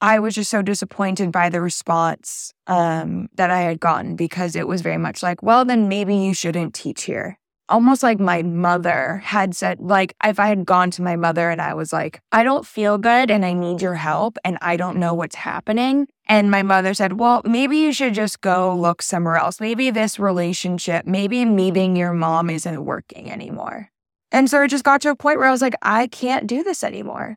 [0.00, 4.68] I was just so disappointed by the response um, that I had gotten because it
[4.68, 7.36] was very much like, well, then maybe you shouldn't teach here
[7.70, 11.62] almost like my mother had said, like, if I had gone to my mother and
[11.62, 14.98] I was like, I don't feel good and I need your help and I don't
[14.98, 16.08] know what's happening.
[16.26, 19.60] And my mother said, Well, maybe you should just go look somewhere else.
[19.60, 23.90] Maybe this relationship, maybe meeting your mom isn't working anymore.
[24.30, 26.62] And so it just got to a point where I was like, I can't do
[26.62, 27.36] this anymore.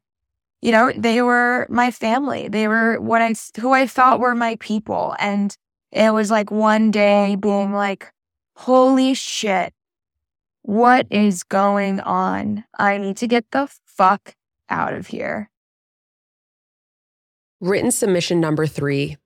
[0.61, 2.47] You know, they were my family.
[2.47, 5.15] They were what I, who I thought were my people.
[5.19, 5.55] And
[5.91, 8.11] it was like one day being like,
[8.55, 9.72] holy shit,
[10.63, 12.63] what is going on?
[12.79, 14.35] I need to get the fuck
[14.69, 15.49] out of here.
[17.61, 19.17] Written submission number three.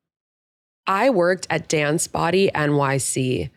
[0.86, 3.50] I worked at DanceBody NYC.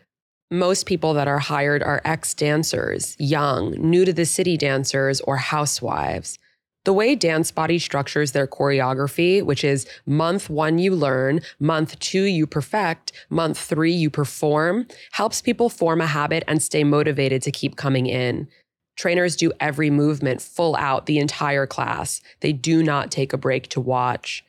[0.50, 5.36] Most people that are hired are ex dancers, young, new to the city dancers, or
[5.36, 6.38] housewives.
[6.84, 12.46] The way DanceBody structures their choreography, which is month one, you learn, month two, you
[12.46, 17.76] perfect, month three, you perform, helps people form a habit and stay motivated to keep
[17.76, 18.48] coming in.
[18.96, 22.22] Trainers do every movement full out the entire class.
[22.40, 24.42] They do not take a break to watch.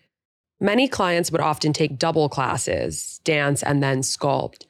[0.60, 4.66] Many clients would often take double classes, dance and then sculpt.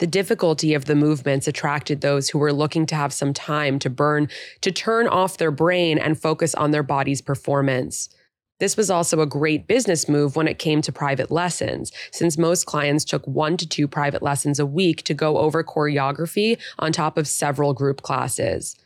[0.00, 3.90] The difficulty of the movements attracted those who were looking to have some time to
[3.90, 4.28] burn,
[4.60, 8.08] to turn off their brain and focus on their body's performance.
[8.60, 12.66] This was also a great business move when it came to private lessons, since most
[12.66, 17.18] clients took one to two private lessons a week to go over choreography on top
[17.18, 18.76] of several group classes.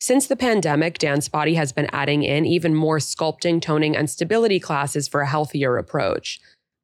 [0.00, 5.08] Since the pandemic, DanceBody has been adding in even more sculpting, toning, and stability classes
[5.08, 6.38] for a healthier approach.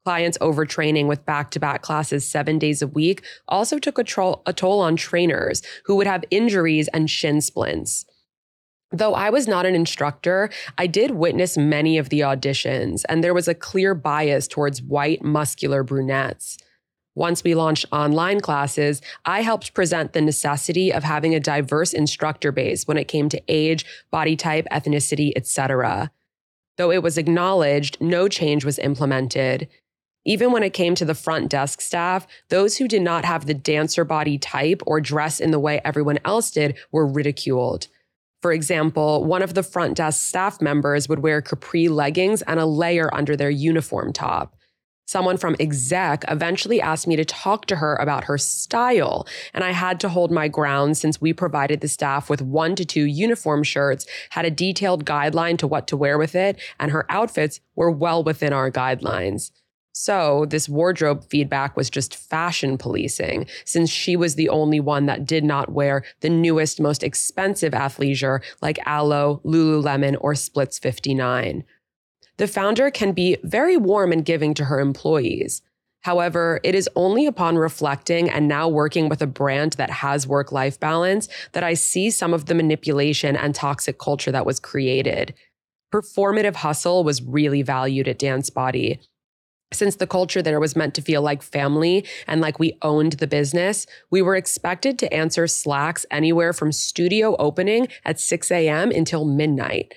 [0.05, 4.43] Clients overtraining with back to back classes seven days a week also took a, tro-
[4.47, 8.05] a toll on trainers who would have injuries and shin splints.
[8.91, 13.33] Though I was not an instructor, I did witness many of the auditions, and there
[13.33, 16.59] was a clear bias towards white, muscular brunettes.
[17.15, 22.53] Once we launched online classes, I helped present the necessity of having a diverse instructor
[22.53, 26.11] base when it came to age, body type, ethnicity, etc.
[26.77, 29.69] Though it was acknowledged, no change was implemented.
[30.25, 33.55] Even when it came to the front desk staff, those who did not have the
[33.55, 37.89] dancer body type or dress in the way everyone else did were ridiculed.
[38.41, 42.67] For example, one of the front desk staff members would wear capri leggings and a
[42.67, 44.57] layer under their uniform top.
[45.07, 49.73] Someone from exec eventually asked me to talk to her about her style, and I
[49.73, 53.63] had to hold my ground since we provided the staff with one to two uniform
[53.63, 57.91] shirts, had a detailed guideline to what to wear with it, and her outfits were
[57.91, 59.51] well within our guidelines.
[59.95, 65.27] So, this wardrobe feedback was just fashion policing, since she was the only one that
[65.27, 71.65] did not wear the newest, most expensive athleisure like Alo, Lululemon, or Splits 59
[72.43, 75.63] the founder can be very warm and giving to her employees.
[76.01, 80.51] However, it is only upon reflecting and now working with a brand that has work
[80.51, 85.35] life balance that I see some of the manipulation and toxic culture that was created.
[85.93, 88.99] Performative hustle was really valued at DanceBody.
[89.73, 93.27] Since the culture there was meant to feel like family and like we owned the
[93.27, 98.91] business, we were expected to answer Slacks anywhere from studio opening at 6 a.m.
[98.91, 99.95] until midnight.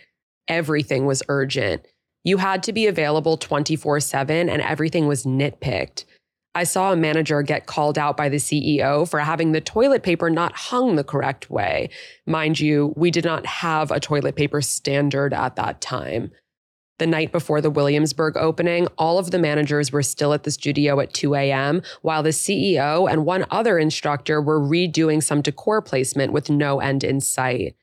[0.47, 1.85] Everything was urgent.
[2.23, 6.05] You had to be available 24 7 and everything was nitpicked.
[6.55, 10.29] I saw a manager get called out by the CEO for having the toilet paper
[10.29, 11.89] not hung the correct way.
[12.25, 16.31] Mind you, we did not have a toilet paper standard at that time.
[16.97, 21.01] The night before the Williamsburg opening, all of the managers were still at the studio
[21.01, 26.31] at 2 a.m., while the CEO and one other instructor were redoing some decor placement
[26.31, 27.75] with no end in sight.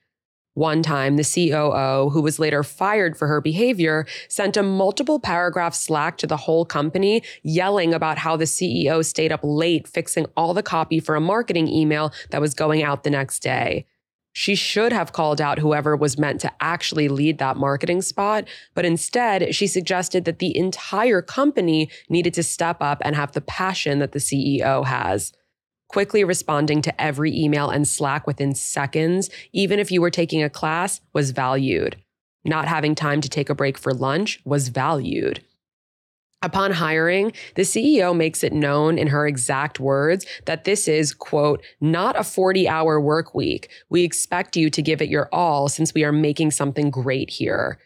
[0.54, 5.74] One time, the COO, who was later fired for her behavior, sent a multiple paragraph
[5.74, 10.52] Slack to the whole company, yelling about how the CEO stayed up late fixing all
[10.52, 13.86] the copy for a marketing email that was going out the next day.
[14.32, 18.84] She should have called out whoever was meant to actually lead that marketing spot, but
[18.84, 23.98] instead, she suggested that the entire company needed to step up and have the passion
[23.98, 25.32] that the CEO has.
[25.88, 30.48] Quickly responding to every email and Slack within seconds, even if you were taking a
[30.48, 31.96] class, was valued.
[32.44, 35.44] Not having time to take a break for lunch was valued.
[36.42, 41.64] Upon hiring, the CEO makes it known in her exact words that this is, quote,
[41.80, 43.70] not a 40 hour work week.
[43.88, 47.78] We expect you to give it your all since we are making something great here.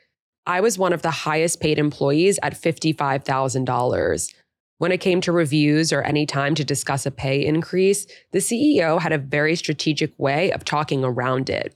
[0.46, 4.34] I was one of the highest paid employees at $55,000.
[4.78, 9.00] When it came to reviews or any time to discuss a pay increase, the CEO
[9.00, 11.74] had a very strategic way of talking around it.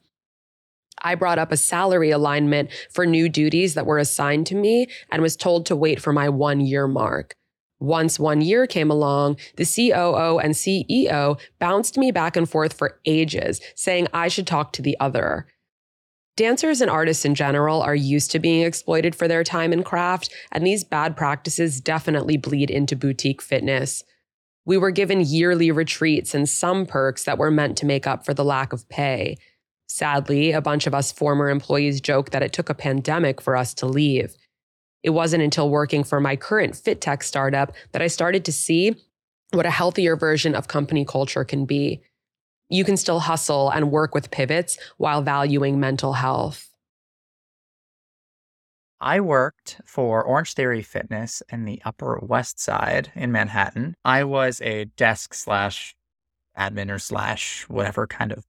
[1.02, 5.22] I brought up a salary alignment for new duties that were assigned to me and
[5.22, 7.34] was told to wait for my one year mark.
[7.80, 13.00] Once one year came along, the COO and CEO bounced me back and forth for
[13.06, 15.46] ages, saying I should talk to the other.
[16.36, 20.32] Dancers and artists in general are used to being exploited for their time and craft,
[20.52, 24.04] and these bad practices definitely bleed into boutique fitness.
[24.66, 28.34] We were given yearly retreats and some perks that were meant to make up for
[28.34, 29.36] the lack of pay.
[29.90, 33.74] Sadly, a bunch of us former employees joke that it took a pandemic for us
[33.74, 34.36] to leave.
[35.02, 38.94] It wasn't until working for my current fit tech startup that I started to see
[39.52, 42.02] what a healthier version of company culture can be
[42.70, 46.68] you can still hustle and work with pivots while valuing mental health.
[49.00, 53.96] I worked for Orange Theory Fitness in the Upper West Side in Manhattan.
[54.04, 55.96] I was a desk slash
[56.56, 58.44] admin or slash whatever kind of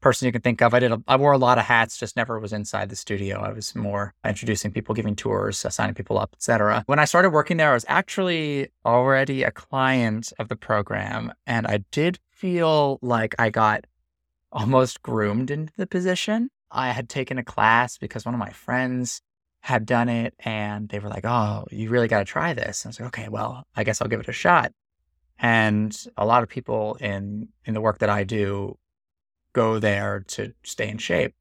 [0.00, 0.74] person you can think of.
[0.74, 0.92] I did.
[0.92, 3.40] A, I wore a lot of hats, just never was inside the studio.
[3.40, 6.84] I was more introducing people, giving tours, uh, signing people up, etc.
[6.86, 11.66] When I started working there, I was actually already a client of the program, and
[11.66, 13.86] I did feel like I got
[14.52, 16.50] almost groomed into the position.
[16.70, 19.22] I had taken a class because one of my friends
[19.60, 22.84] had done it and they were like, Oh, you really got to try this.
[22.84, 24.72] And I was like, Okay, well, I guess I'll give it a shot.
[25.38, 28.76] And a lot of people in, in the work that I do
[29.52, 31.34] go there to stay in shape.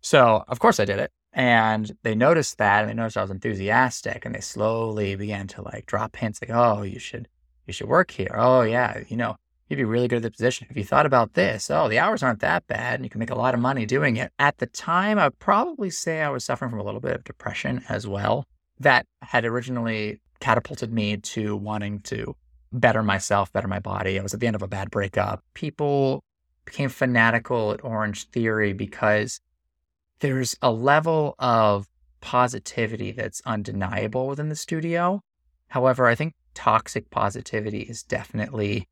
[0.00, 1.10] So, of course, I did it.
[1.32, 5.62] And they noticed that and they noticed I was enthusiastic and they slowly began to
[5.62, 7.28] like drop hints like, Oh, you should,
[7.66, 8.34] you should work here.
[8.34, 9.02] Oh, yeah.
[9.08, 9.36] You know,
[9.68, 10.68] you'd be really good at the position.
[10.70, 13.30] If you thought about this, oh, the hours aren't that bad and you can make
[13.30, 14.30] a lot of money doing it.
[14.38, 17.82] At the time, I'd probably say I was suffering from a little bit of depression
[17.88, 18.46] as well.
[18.78, 22.36] That had originally catapulted me to wanting to
[22.72, 24.18] better myself, better my body.
[24.18, 25.42] I was at the end of a bad breakup.
[25.54, 26.22] People
[26.64, 29.40] became fanatical at Orange Theory because
[30.20, 31.88] there's a level of
[32.20, 35.20] positivity that's undeniable within the studio.
[35.68, 38.88] However, I think toxic positivity is definitely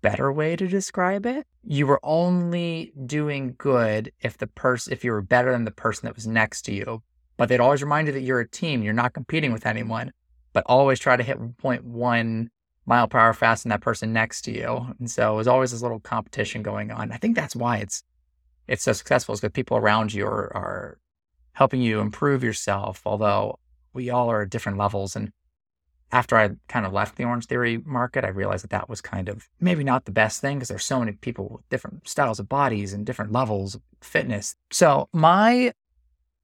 [0.00, 1.46] better way to describe it.
[1.62, 6.06] You were only doing good if the person if you were better than the person
[6.06, 7.02] that was next to you.
[7.36, 10.12] But they'd always remind you that you're a team, you're not competing with anyone,
[10.52, 12.48] but always try to hit 0.1
[12.86, 14.94] mile per hour faster than that person next to you.
[14.98, 17.12] And so was always this little competition going on.
[17.12, 18.02] I think that's why it's
[18.68, 20.98] it's so successful is because people around you are, are
[21.52, 23.58] helping you improve yourself, although
[23.92, 25.16] we all are at different levels.
[25.16, 25.32] And
[26.12, 29.28] after I kind of left the Orange Theory market, I realized that that was kind
[29.28, 32.48] of maybe not the best thing because there's so many people with different styles of
[32.48, 34.54] bodies and different levels of fitness.
[34.70, 35.72] So my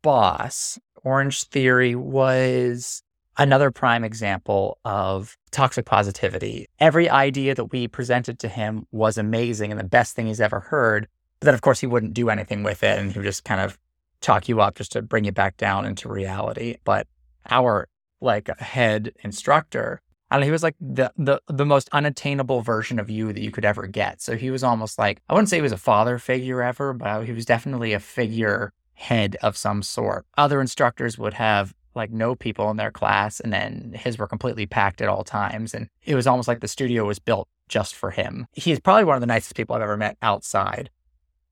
[0.03, 3.03] boss, Orange Theory, was
[3.39, 6.67] another prime example of toxic positivity.
[6.79, 10.61] Every idea that we presented to him was amazing and the best thing he's ever
[10.61, 11.09] heard.
[11.41, 13.63] But then, of course, he wouldn't do anything with it and he would just kind
[13.63, 13.79] of
[14.21, 16.77] talk you up just to bring you back down into reality.
[16.85, 17.07] But
[17.49, 17.89] our
[18.21, 22.99] like head instructor, I don't know, he was like the, the the most unattainable version
[22.99, 24.21] of you that you could ever get.
[24.21, 27.25] So he was almost like I wouldn't say he was a father figure ever, but
[27.25, 30.27] he was definitely a figure head of some sort.
[30.37, 34.67] Other instructors would have like no people in their class and then his were completely
[34.67, 38.11] packed at all times and it was almost like the studio was built just for
[38.11, 38.47] him.
[38.53, 40.91] He's probably one of the nicest people I've ever met outside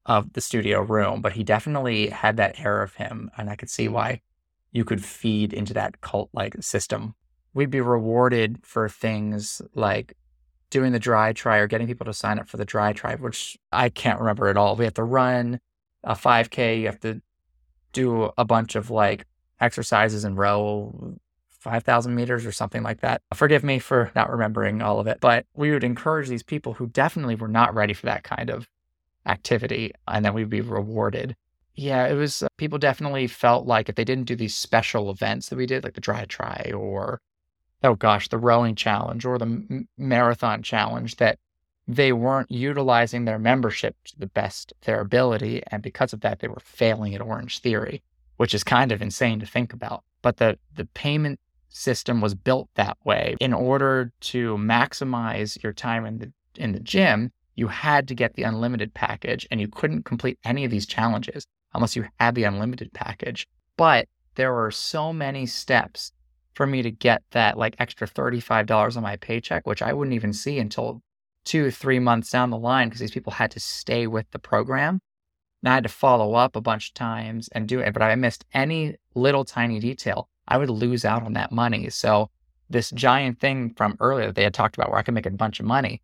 [0.06, 3.70] of the studio room, but he definitely had that air of him and I could
[3.70, 4.20] see why
[4.70, 7.14] you could feed into that cult like system.
[7.54, 10.14] We'd be rewarded for things like
[10.70, 14.18] doing the DriTri or getting people to sign up for the DriTri, which I can't
[14.18, 14.76] remember at all.
[14.76, 15.60] We have to run
[16.02, 17.22] a 5K, you have to
[17.92, 19.24] do a bunch of like
[19.60, 21.16] exercises and row
[21.64, 23.22] 5,000 meters or something like that.
[23.32, 26.88] Forgive me for not remembering all of it, but we would encourage these people who
[26.88, 28.68] definitely were not ready for that kind of
[29.24, 31.34] activity, and then we'd be rewarded.
[31.74, 35.48] Yeah, it was, uh, people definitely felt like if they didn't do these special events
[35.48, 37.22] that we did, like the DriTri or,
[37.82, 41.38] oh gosh, the rowing challenge or the m- marathon challenge, that
[41.88, 45.62] they weren't utilizing their membership to the best of their ability.
[45.68, 48.02] And because of that, they were failing at Orange Theory
[48.36, 50.02] which is kind of insane to think about.
[50.22, 53.36] But the, the payment system was built that way.
[53.40, 58.34] In order to maximize your time in the, in the gym, you had to get
[58.34, 62.44] the unlimited package and you couldn't complete any of these challenges unless you had the
[62.44, 63.46] unlimited package.
[63.76, 66.12] But there were so many steps
[66.54, 70.32] for me to get that like extra $35 on my paycheck, which I wouldn't even
[70.32, 71.02] see until
[71.44, 75.00] two, three months down the line because these people had to stay with the program.
[75.64, 77.94] And I had to follow up a bunch of times and do it.
[77.94, 81.88] But I missed any little tiny detail, I would lose out on that money.
[81.88, 82.28] So
[82.68, 85.30] this giant thing from earlier that they had talked about where I could make a
[85.30, 86.02] bunch of money,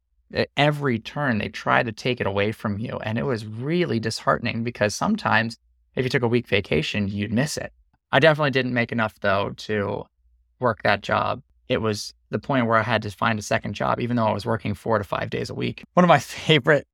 [0.56, 2.98] every turn they tried to take it away from you.
[3.04, 5.58] And it was really disheartening because sometimes
[5.94, 7.70] if you took a week vacation, you'd miss it.
[8.12, 10.04] I definitely didn't make enough though to
[10.58, 11.42] work that job.
[11.68, 14.32] It was the point where I had to find a second job, even though I
[14.32, 15.84] was working four to five days a week.
[15.94, 16.86] One of my favorite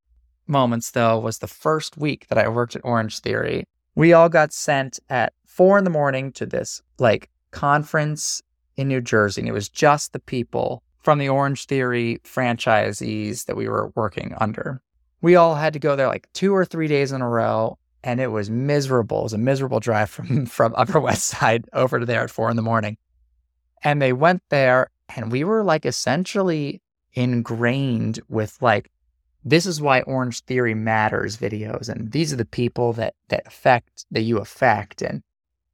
[0.49, 3.65] moments, though, was the first week that I worked at Orange Theory.
[3.95, 8.41] We all got sent at four in the morning to this like conference
[8.75, 13.55] in New Jersey, and it was just the people from the Orange Theory franchisees that
[13.55, 14.81] we were working under.
[15.21, 18.19] We all had to go there like two or three days in a row, and
[18.19, 19.21] it was miserable.
[19.21, 22.49] It was a miserable drive from from Upper West Side over to there at four
[22.49, 22.97] in the morning.
[23.83, 26.81] And they went there, and we were like essentially
[27.13, 28.91] ingrained with like
[29.49, 31.89] this is why Orange Theory matters videos.
[31.89, 35.01] And these are the people that, that affect, that you affect.
[35.01, 35.21] And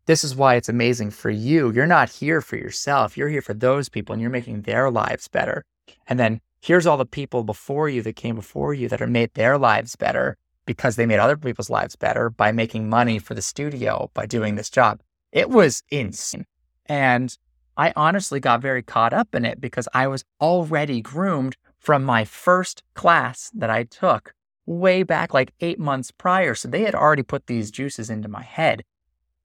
[0.06, 1.72] this is why it's amazing for you.
[1.72, 3.18] You're not here for yourself.
[3.18, 5.66] You're here for those people and you're making their lives better.
[6.08, 9.34] And then here's all the people before you that came before you that have made
[9.34, 13.42] their lives better because they made other people's lives better by making money for the
[13.42, 15.02] studio by doing this job.
[15.32, 16.46] It was insane.
[16.86, 17.36] And
[17.76, 22.24] I honestly got very caught up in it because I was already groomed from my
[22.24, 24.34] first class that I took
[24.66, 26.56] way back like eight months prior.
[26.56, 28.84] So they had already put these juices into my head.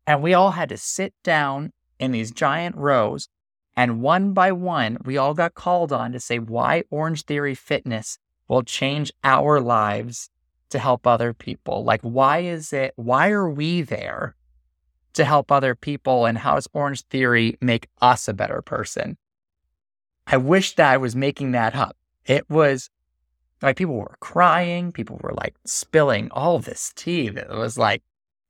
[0.07, 3.29] And we all had to sit down in these giant rows.
[3.77, 8.19] And one by one, we all got called on to say why Orange Theory Fitness
[8.47, 10.31] will change our lives
[10.71, 11.83] to help other people.
[11.83, 14.37] Like, why is it, why are we there
[15.15, 16.25] to help other people?
[16.25, 19.19] And how does Orange Theory make us a better person?
[20.27, 21.97] I wish that I was making that up.
[22.29, 22.91] It was
[23.63, 27.29] Like people were crying, people were like spilling all this tea.
[27.31, 28.03] That was like,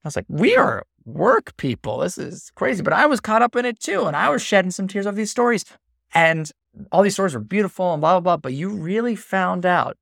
[0.04, 1.98] I was like, we are work people.
[1.98, 2.82] This is crazy.
[2.82, 4.04] But I was caught up in it too.
[4.04, 5.64] And I was shedding some tears over these stories.
[6.14, 6.50] And
[6.92, 8.36] all these stories were beautiful and blah, blah, blah.
[8.36, 9.96] But you really found out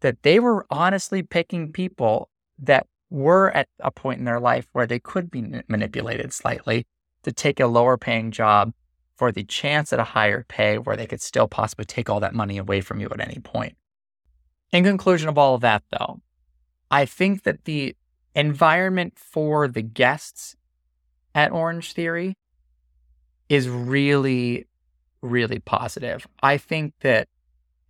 [0.00, 4.86] that they were honestly picking people that were at a point in their life where
[4.86, 6.86] they could be manipulated slightly
[7.22, 8.72] to take a lower paying job
[9.18, 12.34] for the chance at a higher pay where they could still possibly take all that
[12.34, 13.76] money away from you at any point.
[14.70, 16.20] In conclusion of all of that, though,
[16.90, 17.96] I think that the
[18.34, 20.54] environment for the guests
[21.34, 22.36] at Orange Theory
[23.48, 24.68] is really,
[25.20, 26.26] really positive.
[26.40, 27.28] I think that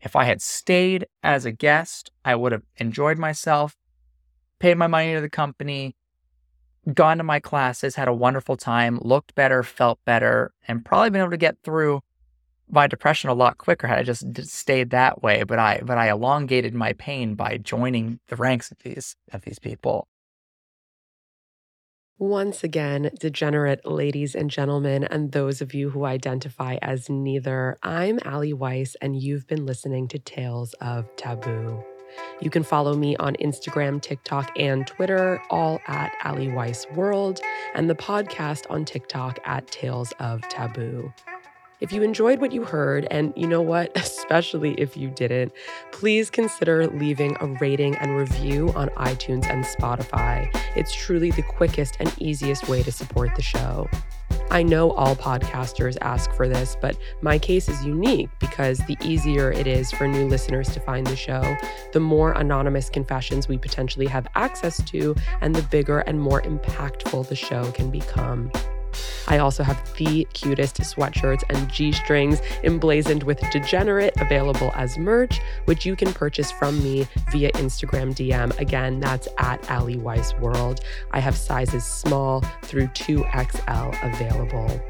[0.01, 3.77] if I had stayed as a guest, I would have enjoyed myself,
[4.61, 5.95] paid my money to the company,
[6.95, 11.21] gone to my classes, had a wonderful time, looked better, felt better, and probably been
[11.21, 12.03] able to get through
[12.71, 15.43] my depression a lot quicker had I just stayed that way.
[15.43, 19.59] But I but I elongated my pain by joining the ranks of these of these
[19.59, 20.09] people.
[22.21, 28.19] Once again, degenerate ladies and gentlemen, and those of you who identify as neither, I'm
[28.27, 31.85] Ali Weiss, and you've been listening to Tales of Taboo.
[32.41, 37.41] You can follow me on Instagram, TikTok, and Twitter, all at Ali Weiss World,
[37.75, 41.13] and the podcast on TikTok at Tales of Taboo.
[41.81, 45.53] If you enjoyed what you heard, and you know what, especially if you didn't,
[45.93, 50.49] please consider leaving a rating and review on iTunes and Spotify.
[50.75, 53.89] It's truly the quickest and easiest way to support the show.
[54.51, 59.53] I know all podcasters ask for this, but my case is unique because the easier
[59.53, 61.57] it is for new listeners to find the show,
[61.93, 67.29] the more anonymous confessions we potentially have access to, and the bigger and more impactful
[67.29, 68.51] the show can become.
[69.27, 75.41] I also have the cutest sweatshirts and G strings emblazoned with Degenerate available as merch,
[75.67, 78.59] which you can purchase from me via Instagram DM.
[78.59, 80.81] Again, that's at Ali Weiss World.
[81.11, 84.81] I have sizes small through 2XL available.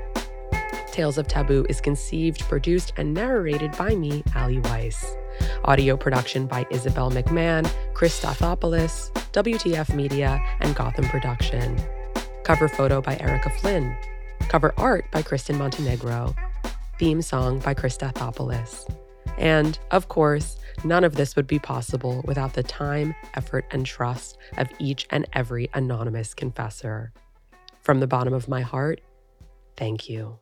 [0.92, 5.16] Tales of Taboo is conceived, produced, and narrated by me, Ali Weiss.
[5.64, 11.78] Audio production by Isabel McMahon, Chris Stathopoulos, WTF Media, and Gotham Production.
[12.48, 13.94] Cover photo by Erica Flynn.
[14.48, 16.34] Cover art by Kristen Montenegro.
[16.98, 18.90] Theme song by Chris Stathopoulos.
[19.36, 24.38] And, of course, none of this would be possible without the time, effort, and trust
[24.56, 27.12] of each and every anonymous confessor.
[27.82, 29.02] From the bottom of my heart,
[29.76, 30.38] thank you.